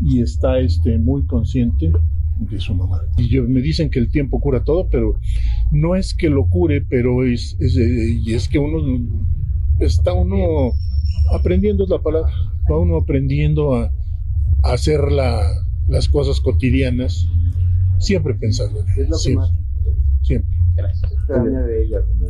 y 0.00 0.20
está 0.20 0.58
este, 0.60 0.98
muy 0.98 1.24
consciente 1.26 1.90
de 2.38 2.60
su 2.60 2.74
mamá. 2.74 3.00
Y 3.16 3.28
yo, 3.28 3.44
me 3.44 3.60
dicen 3.60 3.90
que 3.90 3.98
el 3.98 4.10
tiempo 4.10 4.40
cura 4.40 4.62
todo, 4.62 4.88
pero 4.90 5.18
no 5.72 5.96
es 5.96 6.14
que 6.14 6.28
lo 6.28 6.46
cure, 6.48 6.82
pero 6.88 7.24
es, 7.24 7.56
es, 7.60 7.76
eh, 7.76 8.20
y 8.24 8.34
es 8.34 8.48
que 8.48 8.58
uno 8.58 8.78
está 9.80 10.12
uno 10.12 10.72
aprendiendo 11.32 11.84
es 11.84 11.90
la 11.90 11.98
palabra, 12.00 12.30
va 12.70 12.78
uno 12.78 12.96
aprendiendo 12.98 13.74
a, 13.74 13.86
a 14.62 14.72
hacer 14.72 15.00
la- 15.10 15.50
las 15.88 16.08
cosas 16.08 16.40
cotidianas, 16.40 17.26
siempre 17.98 18.34
pensando 18.34 18.80
en 18.80 18.86
¿Qué 18.86 18.92
es 18.92 18.98
ella, 18.98 19.06
lo 19.08 19.16
que 19.16 19.18
siempre, 19.18 19.36
más 19.36 19.52
siempre, 20.22 20.56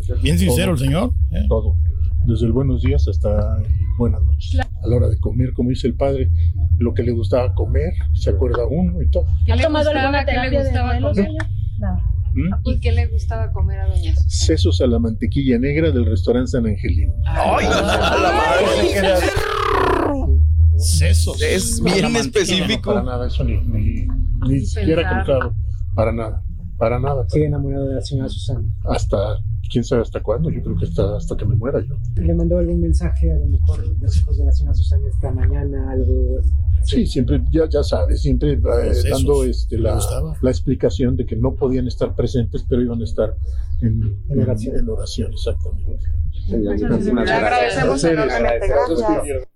señor? 0.07 0.23
Bien 0.23 0.39
sincero 0.39 0.73
el 0.73 0.79
señor. 0.79 1.11
¿eh? 1.33 1.45
todo, 1.49 1.77
desde 2.27 2.47
el 2.47 2.53
buenos 2.53 2.83
días 2.83 3.07
hasta 3.09 3.59
el 3.59 3.67
buenas 3.99 4.23
noches. 4.23 4.59
A 4.61 4.87
la 4.87 4.97
hora 4.97 5.09
de 5.09 5.19
comer, 5.19 5.53
como 5.53 5.71
dice 5.71 5.87
el 5.87 5.95
padre, 5.95 6.31
lo 6.79 6.93
que 6.93 7.03
le 7.03 7.13
gustaba 7.13 7.55
comer, 7.55 7.93
se 8.15 8.31
acuerda 8.31 8.67
uno 8.67 9.01
y 9.01 9.09
todo. 9.11 9.27
¿Ha 9.51 9.57
le 9.57 9.63
tomado 9.63 9.91
alguna 9.91 10.25
¿Qué 10.25 10.33
le 10.33 10.39
terapia 10.39 10.63
de 10.63 10.69
gustaba 10.71 11.01
comer? 11.01 11.29
No. 11.79 12.17
¿Mm? 12.35 12.55
¿Y 12.65 12.81
qué 12.81 12.93
le 12.93 13.07
gustaba 13.07 13.53
comer 13.53 13.79
a 13.79 13.87
doña 13.87 14.15
Susana? 14.15 14.31
Sesos 14.31 14.81
a 14.81 14.87
la 14.87 14.99
mantequilla 14.99 15.59
negra 15.59 15.91
del 15.91 16.05
restaurante 16.05 16.51
San 16.51 16.67
Angelino. 16.67 17.15
Ay, 17.25 17.67
a 17.67 18.17
la 18.17 18.33
madre. 18.33 19.27
Sesos. 20.77 21.41
Es 21.41 21.83
bien 21.83 22.03
no, 22.03 22.09
no, 22.11 22.19
específico. 22.19 22.93
para 22.93 23.03
nada, 23.03 23.29
eso 23.29 23.45
ni, 23.45 23.57
ni, 23.59 24.07
ni 24.47 24.61
siquiera 24.61 25.09
cruzado. 25.09 25.55
Para 25.95 26.13
nada, 26.13 26.43
para 26.77 26.99
nada. 26.99 27.27
Sigue 27.29 27.47
enamorado 27.47 27.89
de 27.89 27.95
la 27.95 28.03
señora 28.03 28.29
Susana. 28.29 28.69
Hasta, 28.85 29.39
quién 29.71 29.85
sabe 29.85 30.03
hasta 30.03 30.23
cuándo, 30.23 30.51
yo 30.51 30.63
creo 30.63 30.77
que 30.77 30.85
hasta, 30.85 31.17
hasta 31.17 31.37
que 31.37 31.45
me 31.45 31.57
muera 31.57 31.81
yo. 31.81 31.95
¿Le 32.17 32.35
mandó 32.35 32.59
algún 32.59 32.81
mensaje 32.81 33.33
a 33.33 33.39
lo 33.39 33.47
mejor 33.47 33.85
los 34.01 34.17
hijos 34.17 34.39
de 34.39 34.45
la 34.45 34.53
señora 34.53 34.75
Susana 34.75 35.09
esta 35.09 35.31
mañana? 35.33 35.91
Algo. 35.91 36.41
Sí, 36.83 37.07
siempre, 37.07 37.43
ya, 37.51 37.69
ya 37.69 37.83
sabes, 37.83 38.23
siempre 38.23 38.53
eh, 38.53 38.61
dando 39.11 39.45
este, 39.45 39.79
la, 39.79 39.99
la 40.41 40.51
explicación 40.51 41.17
de 41.17 41.27
que 41.27 41.37
no 41.37 41.55
podían 41.55 41.87
estar 41.87 42.15
presentes, 42.15 42.65
pero 42.69 42.83
iban 42.83 43.01
a 43.01 43.05
estar 43.05 43.35
en, 43.83 44.17
En 44.29 44.43
oración. 44.43 44.77
en 44.77 44.89
oración, 44.89 45.33
exactamente. 45.33 46.07
Muchísimas 46.49 47.27
Le 47.27 47.33
agradecemos 47.33 48.05
enormemente, 48.05 48.69
gracias. 48.69 49.49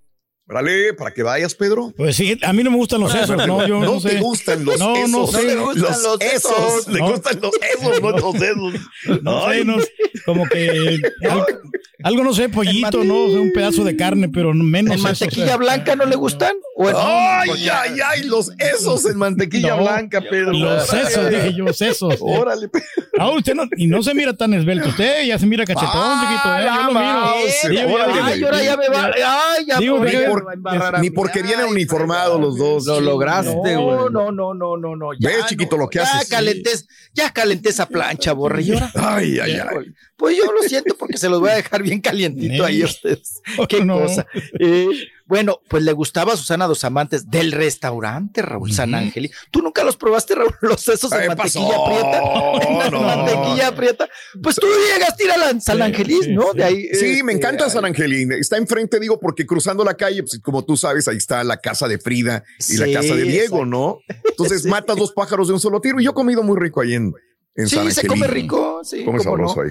Órale, 0.50 0.94
para 0.94 1.12
que 1.14 1.22
vayas, 1.22 1.54
Pedro. 1.54 1.92
Pues 1.96 2.16
sí, 2.16 2.36
a 2.42 2.52
mí 2.52 2.64
no 2.64 2.72
me 2.72 2.76
gustan 2.76 3.00
los 3.00 3.12
sesos. 3.12 3.36
No, 3.46 3.64
yo 3.68 3.78
no, 3.80 3.94
no 3.94 4.00
te 4.00 4.10
sé. 4.10 4.18
gustan 4.18 4.64
los 4.64 4.78
No, 4.80 4.94
no 5.06 5.24
esos. 5.28 5.30
sé. 5.30 5.42
No 5.42 5.48
le 5.48 5.56
gustan 5.56 6.02
los 6.02 6.20
esos. 6.20 6.88
Le 6.88 6.98
No. 6.98 7.10
gustan 7.12 7.40
los 7.40 7.52
esos, 7.62 8.02
no 8.02 8.10
los 8.10 8.34
esos. 8.42 9.22
No 9.22 9.48
sé, 9.48 9.64
no, 9.64 9.76
como 10.26 10.46
que 10.48 10.98
algo, 11.30 11.46
algo, 12.02 12.24
no 12.24 12.32
sé, 12.32 12.48
pollito, 12.48 13.04
¿no? 13.04 13.24
O 13.26 13.30
sea, 13.30 13.40
un 13.40 13.52
pedazo 13.52 13.84
de 13.84 13.96
carne, 13.96 14.28
pero 14.28 14.52
menos 14.52 14.90
¿En 14.92 14.98
eso, 14.98 15.04
mantequilla 15.04 15.44
o 15.44 15.48
sea. 15.48 15.56
blanca 15.56 15.94
no 15.94 16.04
le 16.04 16.16
gustan? 16.16 16.54
¿O 16.76 16.88
en- 16.90 16.96
Ay, 16.98 17.68
ay, 17.68 17.92
ay, 18.04 18.22
los 18.24 18.50
esos 18.58 19.04
en 19.06 19.18
mantequilla 19.18 19.76
No, 19.76 19.82
blanca, 19.82 20.20
Pedro. 20.20 20.52
Los 20.52 20.86
sesos, 20.88 21.30
dije 21.30 21.54
yo, 21.56 21.72
sesos. 21.72 22.16
Órale, 22.20 22.68
Pedro. 22.68 22.86
Ah, 23.18 23.30
usted 23.30 23.54
no, 23.54 23.64
y 23.76 23.86
no 23.86 24.02
se 24.02 24.14
mira 24.14 24.34
tan 24.36 24.52
esbelto. 24.54 24.88
Usted 24.88 25.24
ya 25.26 25.38
se 25.38 25.46
mira 25.46 25.64
cachetón, 25.64 25.90
Ah, 25.94 26.26
chiquito. 26.26 26.56
¿eh? 26.56 26.64
Yo 26.64 26.82
lo 26.92 27.00
miro. 27.00 27.20
vamos, 27.20 27.44
Sí, 27.62 27.74
yo- 27.76 27.88
órale. 27.94 28.14
yo- 28.14 28.24
Ay, 28.24 28.42
ahora 28.44 28.62
ya 28.64 28.76
me 28.76 28.88
va. 28.88 29.10
Ay, 29.54 29.64
ya 29.66 29.78
por- 30.42 31.00
Ni 31.00 31.10
porque 31.10 31.42
vienen 31.42 31.66
uniformados 31.66 32.40
los 32.40 32.56
dos. 32.58 32.86
Lo 32.86 33.00
lograste, 33.00 33.52
güey. 33.52 33.76
No, 33.76 34.08
no, 34.10 34.32
no, 34.32 34.54
no, 34.54 34.76
no, 34.76 34.96
no. 34.96 35.12
Ya, 35.18 35.28
Ve, 35.30 35.34
chiquito, 35.46 35.76
no, 35.76 35.84
lo 35.84 35.88
que 35.88 35.98
ya 35.98 36.04
haces. 36.04 36.28
Calenté, 36.28 36.70
ya 37.14 37.30
calenté 37.32 37.70
esa 37.70 37.86
plancha, 37.86 38.32
borre. 38.32 38.62
¿Y 38.62 38.72
ahora? 38.72 38.90
Ay, 38.94 39.38
ay, 39.38 39.52
ay. 39.52 39.92
Pues 40.16 40.36
yo 40.36 40.44
lo 40.52 40.62
siento 40.68 40.94
porque 40.98 41.16
se 41.18 41.28
los 41.28 41.40
voy 41.40 41.50
a 41.50 41.54
dejar 41.54 41.82
bien 41.82 42.00
calientito 42.00 42.64
ahí 42.64 42.82
a 42.82 42.86
ustedes. 42.86 43.40
Qué 43.68 43.84
No. 43.84 44.00
cosa. 44.00 44.26
Bueno, 45.30 45.60
pues 45.68 45.82
le 45.84 45.92
gustaba 45.92 46.34
a 46.34 46.36
Susana 46.36 46.66
Dos 46.66 46.84
Amantes 46.84 47.30
del 47.30 47.52
restaurante 47.52 48.42
Raúl 48.42 48.72
San 48.72 48.94
Ángel. 48.94 49.30
¿Tú 49.50 49.62
nunca 49.62 49.84
los 49.84 49.96
probaste, 49.96 50.34
Raúl? 50.34 50.52
Los 50.60 50.86
esos 50.88 51.10
en 51.12 51.20
¿Qué 51.20 51.28
mantequilla 51.28 51.68
pasó? 51.68 51.84
prieta. 51.86 52.20
En 52.86 52.92
No. 52.92 53.00
mantequilla 53.02 53.74
prieta. 53.74 54.08
Pues 54.42 54.56
tú 54.56 54.66
llegaste 54.92 55.22
a 55.22 55.26
ir 55.26 55.32
a 55.32 55.36
la 55.52 55.60
San 55.60 55.80
Angelis, 55.80 56.24
sí, 56.24 56.32
¿no? 56.34 56.50
sí. 56.52 56.58
De 56.58 56.64
ahí. 56.64 56.82
Sí, 56.92 57.06
este, 57.06 57.22
me 57.24 57.32
encanta 57.32 57.70
San 57.70 57.84
Angelín. 57.84 58.32
Está 58.32 58.56
enfrente, 58.58 58.98
digo, 59.00 59.18
porque 59.20 59.46
cruzando 59.46 59.84
la 59.84 59.94
calle, 59.94 60.22
pues 60.24 60.38
como 60.42 60.64
tú 60.64 60.76
sabes, 60.76 61.06
ahí 61.08 61.16
está 61.16 61.44
la 61.44 61.58
casa 61.58 61.86
de 61.88 61.98
Frida 61.98 62.42
y 62.58 62.62
Sí, 62.64 62.76
la 62.76 62.92
casa 63.00 63.14
de 63.14 63.22
Diego, 63.22 63.58
exacto. 63.58 63.64
¿no? 63.66 63.98
Entonces 64.28 64.62
Sí. 64.64 64.68
matas 64.68 64.96
dos 64.96 65.12
pájaros 65.12 65.46
de 65.48 65.54
un 65.54 65.60
solo 65.60 65.80
tiro. 65.80 66.00
Y 66.00 66.04
yo 66.04 66.10
he 66.10 66.14
comido 66.14 66.42
muy 66.42 66.58
rico 66.58 66.80
ahí 66.80 66.94
en, 66.94 67.14
en 67.54 67.68
Sí, 67.68 67.76
San 67.76 67.92
se 67.92 68.00
Angelín. 68.00 68.08
come 68.22 68.26
rico. 68.26 68.80
Sí, 68.82 69.04
Come 69.04 69.18
no. 69.18 69.22
sabroso 69.24 69.60
ahí. 69.60 69.70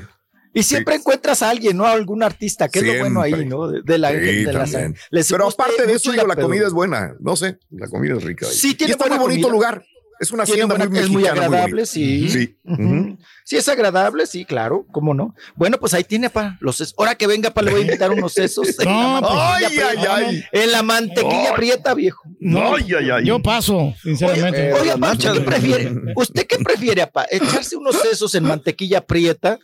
Y 0.54 0.64
siempre 0.64 0.96
encuentras 0.96 1.42
a 1.44 1.50
alguien, 1.50 1.78
¿no? 1.78 1.86
A 1.86 1.92
algún 1.92 2.24
artista, 2.24 2.68
que 2.70 2.80
es 2.80 2.86
lo 2.86 3.00
bueno 3.00 3.22
ahí. 3.22 3.46
¿no? 3.46 3.68
De, 3.68 3.82
de 3.84 3.98
la, 4.00 4.10
Sí, 4.10 4.16
de 4.18 4.52
la. 4.54 4.94
Les 5.12 5.30
Pero 5.32 5.48
aparte 5.48 5.86
de 5.86 5.94
eso, 5.94 6.12
digo, 6.12 6.26
la 6.26 6.36
comida 6.36 6.66
es 6.66 6.74
buena. 6.74 7.14
No 7.20 7.36
sé, 7.36 7.60
la 7.70 7.88
comida 7.88 8.16
es 8.16 8.24
rica. 8.24 8.48
ahí. 8.48 8.54
Sí, 8.54 8.74
tiene 8.74 8.92
y 8.92 8.94
está 8.94 9.08
muy 9.08 9.18
bonito 9.20 9.48
comida. 9.48 9.52
lugar. 9.52 9.86
Es 10.20 10.32
una 10.32 10.44
hacienda 10.44 10.76
buena- 10.76 10.90
muy 10.90 11.00
es 11.00 11.08
muy 11.10 11.26
agradable, 11.28 11.86
sí. 11.86 12.28
Sí. 12.30 12.58
Sí, 13.46 13.56
es 13.56 13.70
agradable, 13.70 14.28
sí, 14.28 14.44
claro, 14.44 14.86
cómo 14.92 15.14
no. 15.14 15.34
Bueno, 15.56 15.80
pues 15.80 15.94
ahí 15.94 16.04
tiene 16.04 16.30
para 16.30 16.58
los 16.60 16.76
sesos. 16.76 16.94
Ahora 16.98 17.16
que 17.16 17.26
venga, 17.26 17.52
para 17.52 17.66
le 17.68 17.72
voy 17.72 17.82
a 17.82 17.86
invitar 17.86 18.12
unos 18.12 18.34
sesos. 18.34 18.68
en 18.80 18.86
la 18.86 18.92
No, 18.92 19.22
pues, 19.22 19.32
mantequilla 19.34 19.88
Ay, 19.88 19.96
ay, 19.96 19.96
prieta. 19.96 20.16
ay. 20.16 20.44
En 20.52 20.72
la 20.74 20.84
mantequilla 20.84 21.56
prieta, 21.56 21.94
viejo. 21.94 22.22
No, 22.42 22.76
Ay, 22.76 22.92
ay, 23.00 23.10
ay. 23.12 23.26
yo 23.26 23.40
paso, 23.42 23.94
sinceramente. 24.04 24.74
Oye, 24.74 24.94
¿usted 24.94 25.34
qué 25.34 25.42
prefiere? 25.42 25.92
¿Usted 26.16 26.48
qué 26.48 26.58
prefiere, 26.58 27.02
Apá? 27.02 27.26
¿Echarse 27.32 27.78
unos 27.78 27.96
sesos 27.96 28.36
en 28.36 28.44
mantequilla 28.44 29.06
prieta 29.06 29.58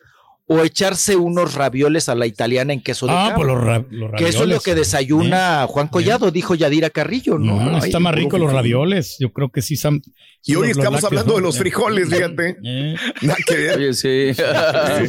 o 0.48 0.60
echarse 0.64 1.16
unos 1.16 1.56
ravioles 1.56 2.08
a 2.08 2.14
la 2.16 2.28
italiana 2.28 2.72
en 2.72 2.82
queso 2.82 3.08
de 3.08 3.14
ah, 3.14 3.30
cabra? 3.30 3.36
pues 3.36 3.48
los, 3.48 3.64
ra- 3.64 3.86
los 3.90 4.12
Que 4.12 4.24
eso 4.26 4.28
es 4.28 4.34
lo 4.36 4.40
ravioles. 4.42 4.64
que 4.64 4.76
desayuna 4.76 5.66
Juan 5.68 5.88
Collado, 5.88 6.30
dijo 6.30 6.54
Yadira 6.56 6.90
Carrillo, 6.92 7.40
¿no? 7.40 7.60
No, 7.60 7.78
Ay, 7.78 7.82
está 7.86 8.00
más 8.00 8.14
rico 8.14 8.38
los 8.38 8.52
ravioles. 8.54 9.18
Yo 9.20 9.32
creo 9.34 9.50
que 9.50 9.62
sí. 9.64 9.76
son- 9.76 10.02
Y 10.44 10.54
hoy 10.56 10.68
los- 10.68 10.78
los 10.78 10.78
estamos 10.78 11.02
lácteos, 11.02 11.12
hablando 11.12 11.32
¿no? 11.34 11.38
de 11.38 11.42
los 11.42 11.56
Eh, 11.56 11.60
frijoles, 11.60 12.10
fíjate. 12.10 12.58
eh, 12.64 12.96
Nada 13.24 13.38
que 13.48 13.56
ver. 13.56 13.78
Oye, 13.78 13.94
sí. 13.94 14.34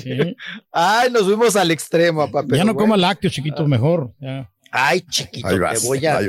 sí. 0.02 0.36
Ay, 0.72 1.10
nos 1.10 1.24
fuimos 1.24 1.54
al 1.56 1.70
extremo, 1.70 2.30
papá. 2.30 2.56
Ya 2.56 2.64
no 2.64 2.72
bueno. 2.72 2.86
coma 2.86 2.96
lácteos, 2.96 3.32
chiquito, 3.34 3.66
mejor. 3.68 4.12
Ya. 4.20 4.50
Ay, 4.78 5.00
chiquito, 5.08 5.48
Ahí 5.48 5.58
vas, 5.58 5.80
te 5.80 5.86
voy 5.86 6.04
a 6.04 6.20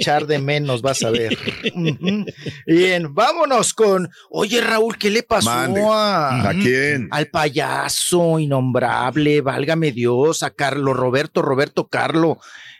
echar 0.00 0.26
de 0.26 0.38
menos, 0.38 0.80
vas 0.80 1.02
a 1.02 1.10
ver. 1.10 1.36
Bien, 2.66 3.14
vámonos 3.14 3.74
con. 3.74 4.08
Oye, 4.30 4.60
Raúl, 4.60 4.96
¿qué 4.96 5.10
le 5.10 5.22
pasó 5.22 5.50
Mande. 5.50 5.82
a, 5.84 6.48
¿A 6.48 6.52
quién? 6.54 7.08
al 7.10 7.26
payaso 7.28 8.38
innombrable? 8.38 9.40
Válgame 9.42 9.92
Dios, 9.92 10.42
a 10.42 10.50
Carlos 10.50 10.96
Roberto, 10.96 11.42
Roberto 11.42 11.88
Carlo. 11.88 12.38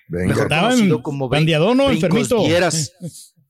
Venga. 0.09 0.29
Mejor 0.29 0.49
conocido 0.49 1.03
como 1.03 1.29
bandeado, 1.29 1.75
¿no? 1.75 1.89
Brincos 1.89 2.05
Enfermito. 2.05 2.43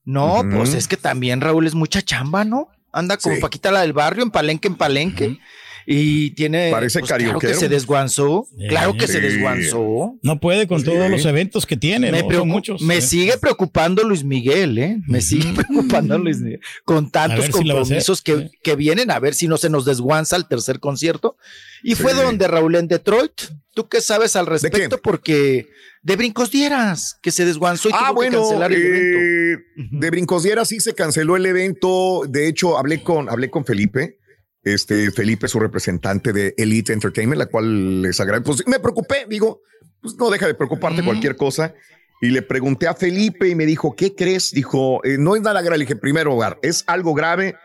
No, 0.05 0.41
Ujú. 0.41 0.49
pues 0.57 0.73
es 0.73 0.87
que 0.87 0.97
también 0.97 1.39
Raúl 1.41 1.65
es 1.65 1.75
mucha 1.75 2.01
chamba, 2.01 2.43
¿no? 2.43 2.67
Anda 2.91 3.17
como 3.17 3.35
Sí. 3.35 3.41
Paquita 3.41 3.71
la 3.71 3.81
del 3.81 3.93
barrio, 3.93 4.23
en 4.23 4.31
palenque, 4.31 4.67
en 4.67 4.75
palenque. 4.75 5.39
Y 5.85 6.31
tiene. 6.31 6.71
Parece 6.71 6.99
pues, 6.99 7.11
claro 7.11 7.39
que 7.39 7.53
se 7.53 7.67
desguanzó. 7.69 8.47
Sí. 8.57 8.67
Claro 8.69 8.93
que 8.93 9.07
se 9.07 9.19
desguanzó. 9.19 10.17
No 10.21 10.39
puede 10.39 10.67
con 10.67 10.79
Sí. 10.79 10.85
todos 10.85 11.09
los 11.09 11.25
eventos 11.25 11.65
que 11.65 11.77
tiene, 11.77 12.11
Me, 12.11 12.23
¿no? 12.23 12.45
muchos. 12.45 12.81
me 12.81 12.97
¿eh? 12.97 13.01
sigue 13.01 13.37
preocupando 13.37 14.03
Luis 14.03 14.23
Miguel, 14.23 14.77
¿eh? 14.77 14.97
Me 15.07 15.21
sigue 15.21 15.51
preocupando 15.55 16.17
Luis 16.17 16.39
Miguel. 16.39 16.59
Con 16.85 17.11
tantos 17.11 17.45
si 17.45 17.51
compromisos 17.51 18.21
que, 18.21 18.49
que 18.63 18.75
vienen, 18.75 19.11
a 19.11 19.19
ver 19.19 19.33
si 19.33 19.47
no 19.47 19.57
se 19.57 19.69
nos 19.69 19.85
desguanza 19.85 20.35
el 20.35 20.47
tercer 20.47 20.79
concierto. 20.79 21.37
Y 21.83 21.95
fue 21.95 22.13
donde 22.13 22.47
Raúl 22.47 22.75
en 22.75 22.87
Detroit. 22.87 23.33
¿Tú 23.73 23.87
qué 23.89 23.99
sabes 24.01 24.35
al 24.35 24.45
respecto? 24.45 24.99
Porque 25.01 25.67
de 26.03 26.15
brincos 26.15 26.51
dieras, 26.51 27.17
que 27.21 27.31
se 27.31 27.43
desguanzó 27.43 27.89
y 27.89 27.91
Ah, 27.93 28.09
tuvo 28.09 28.21
que 28.21 28.29
bueno, 28.29 28.41
cancelar 28.41 28.71
el 28.73 28.81
evento. 28.85 29.17
eh, 29.19 29.87
de 29.99 30.09
Brincosdiera 30.11 30.63
sí 30.65 30.79
se 30.79 30.93
canceló 30.93 31.35
el 31.37 31.45
evento. 31.45 32.21
De 32.29 32.47
hecho, 32.47 32.77
hablé 32.77 33.01
con, 33.03 33.29
hablé 33.29 33.49
con 33.49 33.65
Felipe. 33.65 34.19
Este 34.63 35.11
Felipe, 35.11 35.47
su 35.47 35.59
representante 35.59 36.31
de 36.31 36.53
Elite 36.57 36.93
Entertainment, 36.93 37.37
la 37.39 37.47
cual 37.47 38.01
les 38.01 38.19
agradezco. 38.19 38.55
Pues 38.55 38.67
me 38.67 38.79
preocupé, 38.79 39.25
digo, 39.27 39.61
pues 40.01 40.15
no 40.15 40.29
deja 40.29 40.47
de 40.47 40.53
preocuparte 40.53 41.01
Ujú. 41.01 41.09
cualquier 41.09 41.35
cosa. 41.35 41.73
Y 42.21 42.29
le 42.29 42.41
pregunté 42.41 42.87
a 42.87 42.93
Felipe 42.93 43.49
y 43.49 43.55
me 43.55 43.65
dijo, 43.65 43.95
¿qué 43.95 44.15
crees? 44.15 44.51
Dijo, 44.51 45.03
"Eh, 45.03 45.17
no 45.19 45.35
es 45.35 45.41
nada 45.41 45.61
grave. 45.61 45.79
Le 45.79 45.83
dije, 45.85 45.97
primero 45.97 46.33
hogar, 46.33 46.57
es 46.61 46.83
algo 46.87 47.13
grave. 47.13 47.55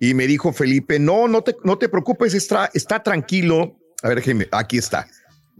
Y 0.00 0.14
me 0.14 0.26
dijo 0.26 0.52
Felipe, 0.52 0.98
no, 0.98 1.28
no 1.28 1.42
te, 1.42 1.56
no 1.64 1.78
te 1.78 1.88
preocupes, 1.88 2.34
está, 2.34 2.70
está 2.74 3.02
tranquilo. 3.02 3.76
A 4.02 4.08
ver, 4.08 4.18
déjeme, 4.18 4.48
aquí 4.50 4.78
está. 4.78 5.08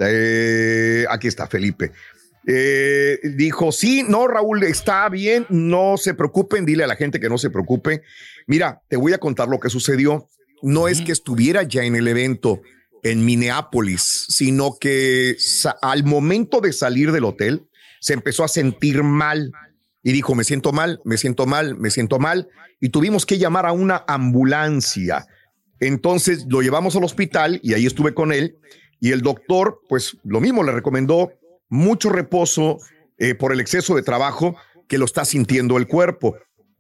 Eh, 0.01 1.05
aquí 1.11 1.29
está, 1.29 1.47
Felipe. 1.47 1.93
Eh, 2.47 3.19
dijo, 3.37 3.73
sí, 3.73 4.05
no, 4.09 4.27
Raúl, 4.27 4.63
está 4.65 5.09
bien, 5.09 5.45
no 5.51 5.97
se 5.97 6.15
preocupen, 6.15 6.65
dile 6.65 6.85
a 6.85 6.87
la 6.87 6.97
gente 6.97 7.21
que 7.21 7.29
no 7.29 7.37
se 7.37 7.51
preocupe. 7.51 8.03
Mira, 8.47 8.81
te 8.89 8.97
voy 8.97 9.13
a 9.13 9.19
contar 9.19 9.49
lo 9.49 9.59
que 9.61 9.69
sucedió. 9.71 10.29
No 10.63 10.89
es 10.89 11.01
que 11.01 11.13
estuviera 11.13 11.63
ya 11.63 11.85
en 11.85 11.97
el 11.97 12.09
evento 12.09 12.61
en 13.03 13.25
Minneapolis, 13.25 14.27
sino 14.29 14.77
que 14.81 15.37
al 15.83 16.05
momento 16.05 16.61
de 16.61 16.73
salir 16.73 17.13
del 17.13 17.25
hotel 17.25 17.69
se 18.01 18.15
empezó 18.15 18.45
a 18.45 18.49
sentir 18.49 19.03
mal 19.03 19.53
y 20.03 20.13
dijo, 20.13 20.35
me 20.35 20.45
siento 20.45 20.73
mal, 20.73 21.01
me 21.05 21.17
siento 21.17 21.47
mal, 21.47 21.77
me 21.77 21.91
siento 21.91 22.19
mal, 22.19 22.49
y 22.81 22.91
tuvimos 22.91 23.27
que 23.27 23.39
llamar 23.39 23.67
a 23.67 23.73
una 23.73 24.05
ambulancia. 24.07 25.27
Entonces 25.81 26.47
lo 26.49 26.63
llevamos 26.63 26.97
al 26.97 27.05
hospital 27.05 27.61
y 27.63 27.75
ahí 27.75 27.87
estuve 27.87 28.15
con 28.15 28.33
él 28.33 28.59
y 29.01 29.13
el 29.13 29.23
doctor, 29.23 29.81
pues 29.89 30.17
lo 30.25 30.41
mismo, 30.41 30.65
le 30.65 30.73
recomendó 30.73 31.33
mucho 31.69 32.09
reposo 32.09 32.79
eh, 33.19 33.35
por 33.35 33.53
el 33.53 33.61
exceso 33.61 33.95
de 33.95 34.03
trabajo 34.03 34.57
que 34.89 34.99
lo 34.99 35.05
está 35.05 35.25
sintiendo 35.25 35.77
el 35.77 35.87
cuerpo. 35.87 36.37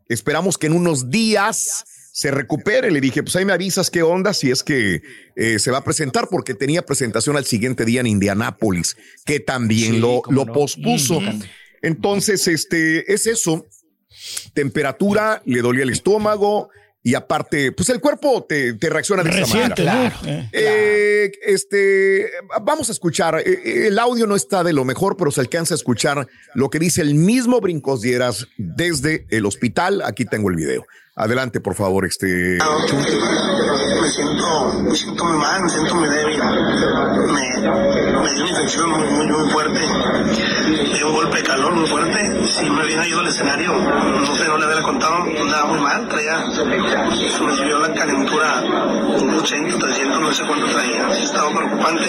Esperamos 0.08 0.58
que 0.58 0.66
en 0.66 0.72
unos 0.72 1.10
días 1.10 1.84
se 2.18 2.32
recupere. 2.32 2.90
Le 2.90 3.00
dije, 3.00 3.22
pues 3.22 3.36
ahí 3.36 3.44
me 3.44 3.52
avisas 3.52 3.90
qué 3.90 4.02
onda 4.02 4.34
si 4.34 4.50
es 4.50 4.64
que 4.64 5.02
eh, 5.36 5.60
se 5.60 5.70
va 5.70 5.78
a 5.78 5.84
presentar, 5.84 6.26
porque 6.28 6.52
tenía 6.52 6.82
presentación 6.82 7.36
al 7.36 7.44
siguiente 7.44 7.84
día 7.84 8.00
en 8.00 8.08
Indianápolis, 8.08 8.96
que 9.24 9.38
también 9.38 9.92
Sí, 9.94 10.00
lo, 10.00 10.22
lo 10.28 10.44
no. 10.44 10.52
pospuso. 10.52 11.20
Entonces, 11.80 12.48
este 12.48 13.12
es 13.14 13.28
eso. 13.28 13.64
Temperatura, 14.52 15.42
le 15.44 15.60
dolía 15.62 15.84
el 15.84 15.90
estómago 15.90 16.70
y 17.04 17.14
aparte, 17.14 17.70
pues 17.70 17.88
el 17.90 18.00
cuerpo 18.00 18.44
te, 18.48 18.72
te 18.72 18.90
reacciona 18.90 19.22
de 19.22 19.30
esa 19.30 19.46
manera. 19.54 19.74
Reciente, 19.76 19.84
¿no? 19.84 20.28
Eh. 20.28 20.48
Eh, 20.52 21.32
este, 21.46 22.26
vamos 22.62 22.88
a 22.88 22.92
escuchar. 22.92 23.40
el 23.46 23.96
audio 23.96 24.26
no 24.26 24.34
está 24.34 24.64
de 24.64 24.72
lo 24.72 24.84
mejor, 24.84 25.16
pero 25.16 25.30
se 25.30 25.40
alcanza 25.40 25.74
a 25.74 25.76
escuchar 25.76 26.26
lo 26.54 26.68
que 26.68 26.80
dice 26.80 27.00
el 27.00 27.14
mismo 27.14 27.60
Brincos 27.60 28.00
Dieras 28.02 28.48
desde 28.56 29.24
el 29.30 29.46
hospital. 29.46 30.02
Aquí 30.04 30.24
tengo 30.24 30.50
el 30.50 30.56
video. 30.56 30.84
Adelante, 31.20 31.60
por 31.60 31.74
favor, 31.74 32.04
este. 32.06 32.26
Me 32.26 34.08
siento, 34.08 34.82
me 34.84 34.94
siento 34.94 35.24
muy 35.24 35.36
mal, 35.36 35.62
me 35.62 35.68
siento 35.68 35.94
muy 35.96 36.08
débil. 36.08 36.38
Me, 36.38 37.60
me 37.60 38.34
dio 38.34 38.42
una 38.44 38.50
infección 38.50 38.90
muy, 38.90 39.04
muy, 39.08 39.26
muy 39.26 39.50
fuerte. 39.50 39.80
Me 39.80 40.96
dio 40.96 41.08
un 41.08 41.14
golpe 41.14 41.38
de 41.38 41.42
calor 41.42 41.74
muy 41.74 41.88
fuerte. 41.88 42.46
Si 42.46 42.70
me 42.70 42.84
hubiera 42.84 43.04
ido 43.08 43.18
al 43.18 43.26
escenario, 43.26 43.72
no 43.72 44.36
sé, 44.36 44.46
no 44.46 44.58
le 44.58 44.64
había 44.66 44.82
contado, 44.82 45.16
andaba 45.24 45.64
muy 45.66 45.80
mal. 45.80 46.08
Traía, 46.08 46.52
se 46.52 46.64
me 46.64 47.52
subió 47.56 47.80
la 47.80 47.92
calentura 47.92 48.62
un 48.62 49.34
80, 49.34 49.76
300, 49.76 50.20
no 50.20 50.32
sé 50.32 50.46
cuánto 50.46 50.66
traía. 50.66 51.08
Estaba 51.08 51.50
preocupante. 51.50 52.06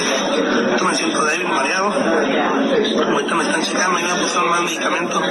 Me 0.85 0.95
siento 0.95 1.25
débil, 1.25 1.47
mareado. 1.47 1.87
Ahorita 1.87 3.35
me 3.35 3.43
están 3.43 3.61
checando 3.63 3.99
y 3.99 4.03
me 4.03 4.15
pusieron 4.21 4.49
más 4.49 4.61
medicamento. 4.61 5.21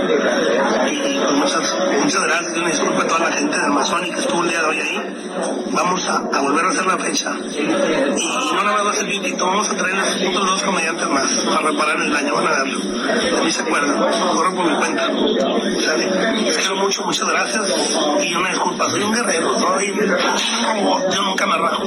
Y 0.91 1.19
pues, 1.21 1.33
muchas, 1.33 1.79
muchas 2.03 2.23
gracias. 2.25 2.57
Una 2.57 2.69
disculpa 2.69 3.03
a 3.03 3.07
toda 3.07 3.21
la 3.21 3.33
gente 3.37 3.68
del 3.69 3.75
Masonic 3.75 4.15
que 4.15 4.21
estuvo 4.21 4.43
el 4.43 4.51
día 4.51 4.61
de 4.61 4.67
hoy 4.67 4.81
ahí. 4.81 5.17
Vamos 5.73 6.09
a, 6.09 6.17
a 6.17 6.41
volver 6.41 6.65
a 6.65 6.69
hacer 6.71 6.87
la 6.87 6.99
fecha. 6.99 7.37
Y, 7.51 7.59
y 7.59 7.67
no 7.67 8.65
nada 8.65 8.73
más 8.73 8.87
va 8.87 8.91
a 8.91 8.95
ser 8.95 9.07
Beautito, 9.07 9.47
vamos 9.47 9.71
a 9.71 9.77
traerles 9.77 10.15
otros 10.29 10.47
dos 10.47 10.63
comediantes 10.63 11.09
más 11.09 11.41
para 11.41 11.71
reparar 11.71 12.01
el 12.01 12.13
daño, 12.13 12.35
van 12.35 12.47
a 12.47 12.51
verlo. 12.51 12.81
De 12.81 13.45
mí 13.45 13.53
se 13.53 13.63
acuerdan, 13.63 13.99
corro 14.35 14.55
por 14.55 14.71
mi 14.71 14.77
cuenta. 14.79 15.07
¿Sale? 15.85 16.43
Les 16.43 16.57
quiero 16.57 16.77
mucho, 16.77 17.05
muchas 17.05 17.29
gracias. 17.29 17.99
Y 18.25 18.35
una 18.35 18.51
disculpa, 18.51 18.91
soy 18.91 19.03
un 19.03 19.13
guerrero, 19.13 19.55
soy, 19.59 19.87
yo 21.13 21.23
nunca 21.23 21.47
me 21.47 21.59
rajo, 21.59 21.85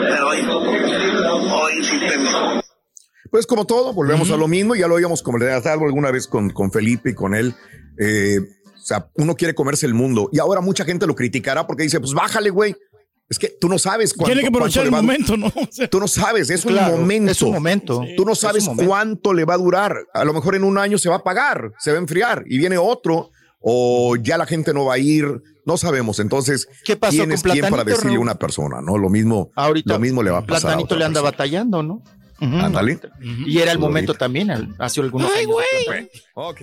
pero 0.00 0.28
hoy, 0.28 0.40
hoy 0.40 1.84
sí 1.84 1.98
tengo. 1.98 2.62
Pues 3.30 3.46
como 3.46 3.66
todo, 3.66 3.92
volvemos 3.92 4.30
a 4.30 4.38
lo 4.38 4.48
mismo. 4.48 4.74
Ya 4.74 4.88
lo 4.88 4.94
habíamos 4.94 5.22
comentado 5.22 5.84
alguna 5.84 6.10
vez 6.10 6.26
con, 6.26 6.48
con 6.50 6.72
Felipe 6.72 7.10
y 7.10 7.14
con 7.14 7.34
él. 7.34 7.54
Eh, 8.00 8.38
sea, 8.88 9.10
uno 9.14 9.34
quiere 9.36 9.54
comerse 9.54 9.86
el 9.86 9.94
mundo 9.94 10.28
y 10.32 10.38
ahora 10.38 10.60
mucha 10.60 10.84
gente 10.84 11.06
lo 11.06 11.14
criticará 11.14 11.66
porque 11.66 11.82
dice, 11.84 12.00
pues 12.00 12.12
bájale, 12.14 12.50
güey. 12.50 12.74
Es 13.30 13.38
que 13.38 13.52
tú 13.60 13.68
no 13.68 13.78
sabes 13.78 14.14
cuánto. 14.14 14.28
Tiene 14.32 14.40
que 14.40 14.48
aprovechar 14.48 14.84
el 14.86 14.90
cuánto 14.90 15.12
le 15.12 15.14
va 15.14 15.14
a- 15.14 15.26
momento, 15.28 15.36
¿no? 15.36 15.62
O 15.68 15.68
sea, 15.70 15.86
Tú 15.88 16.00
no 16.00 16.08
sabes, 16.08 16.48
es 16.48 16.62
Claro, 16.62 16.94
un 16.94 17.00
momento. 17.02 17.30
es 17.32 17.42
un 17.42 17.52
momento. 17.52 18.02
Tú 18.16 18.24
no 18.24 18.32
Es 18.32 18.38
sabes 18.38 18.66
cuánto 18.86 19.34
le 19.34 19.44
va 19.44 19.54
a 19.54 19.58
durar. 19.58 19.94
A 20.14 20.24
lo 20.24 20.32
mejor 20.32 20.54
en 20.54 20.64
un 20.64 20.78
año 20.78 20.96
se 20.96 21.10
va 21.10 21.16
a 21.16 21.18
apagar, 21.18 21.72
se 21.78 21.90
va 21.90 21.98
a 21.98 22.00
enfriar 22.00 22.44
y 22.46 22.56
viene 22.56 22.78
otro 22.78 23.30
o 23.60 24.16
ya 24.16 24.38
la 24.38 24.46
gente 24.46 24.72
no 24.72 24.86
va 24.86 24.94
a 24.94 24.98
ir. 24.98 25.26
No 25.66 25.76
sabemos. 25.76 26.18
Entonces, 26.20 26.66
¿Qué 26.86 26.96
pasó 26.96 27.10
¿quién 27.18 27.24
con 27.24 27.32
es 27.34 27.42
quién 27.42 27.68
para 27.68 27.84
decirle 27.84 28.16
a 28.16 28.20
una 28.20 28.36
persona? 28.38 28.80
No, 28.80 28.96
lo 28.96 29.10
mismo. 29.10 29.50
Ahorita 29.54 29.92
lo 29.92 30.00
mismo 30.00 30.22
le 30.22 30.30
va 30.30 30.38
a 30.38 30.46
pasar. 30.46 30.62
Platanito 30.70 30.96
le 30.96 31.04
anda 31.04 31.20
persona. 31.20 31.30
batallando, 31.30 31.82
¿no? 31.82 31.94
Ujú. 32.40 32.56
Ándale. 32.64 32.98
Y 33.44 33.58
era 33.58 33.72
el 33.72 33.78
momento 33.78 34.12
ahorita. 34.12 34.24
también, 34.24 34.74
hace 34.78 35.00
algunos 35.02 35.30
Ay, 35.36 35.44
años. 35.44 35.56
güey. 35.86 36.10
Ok. 36.32 36.62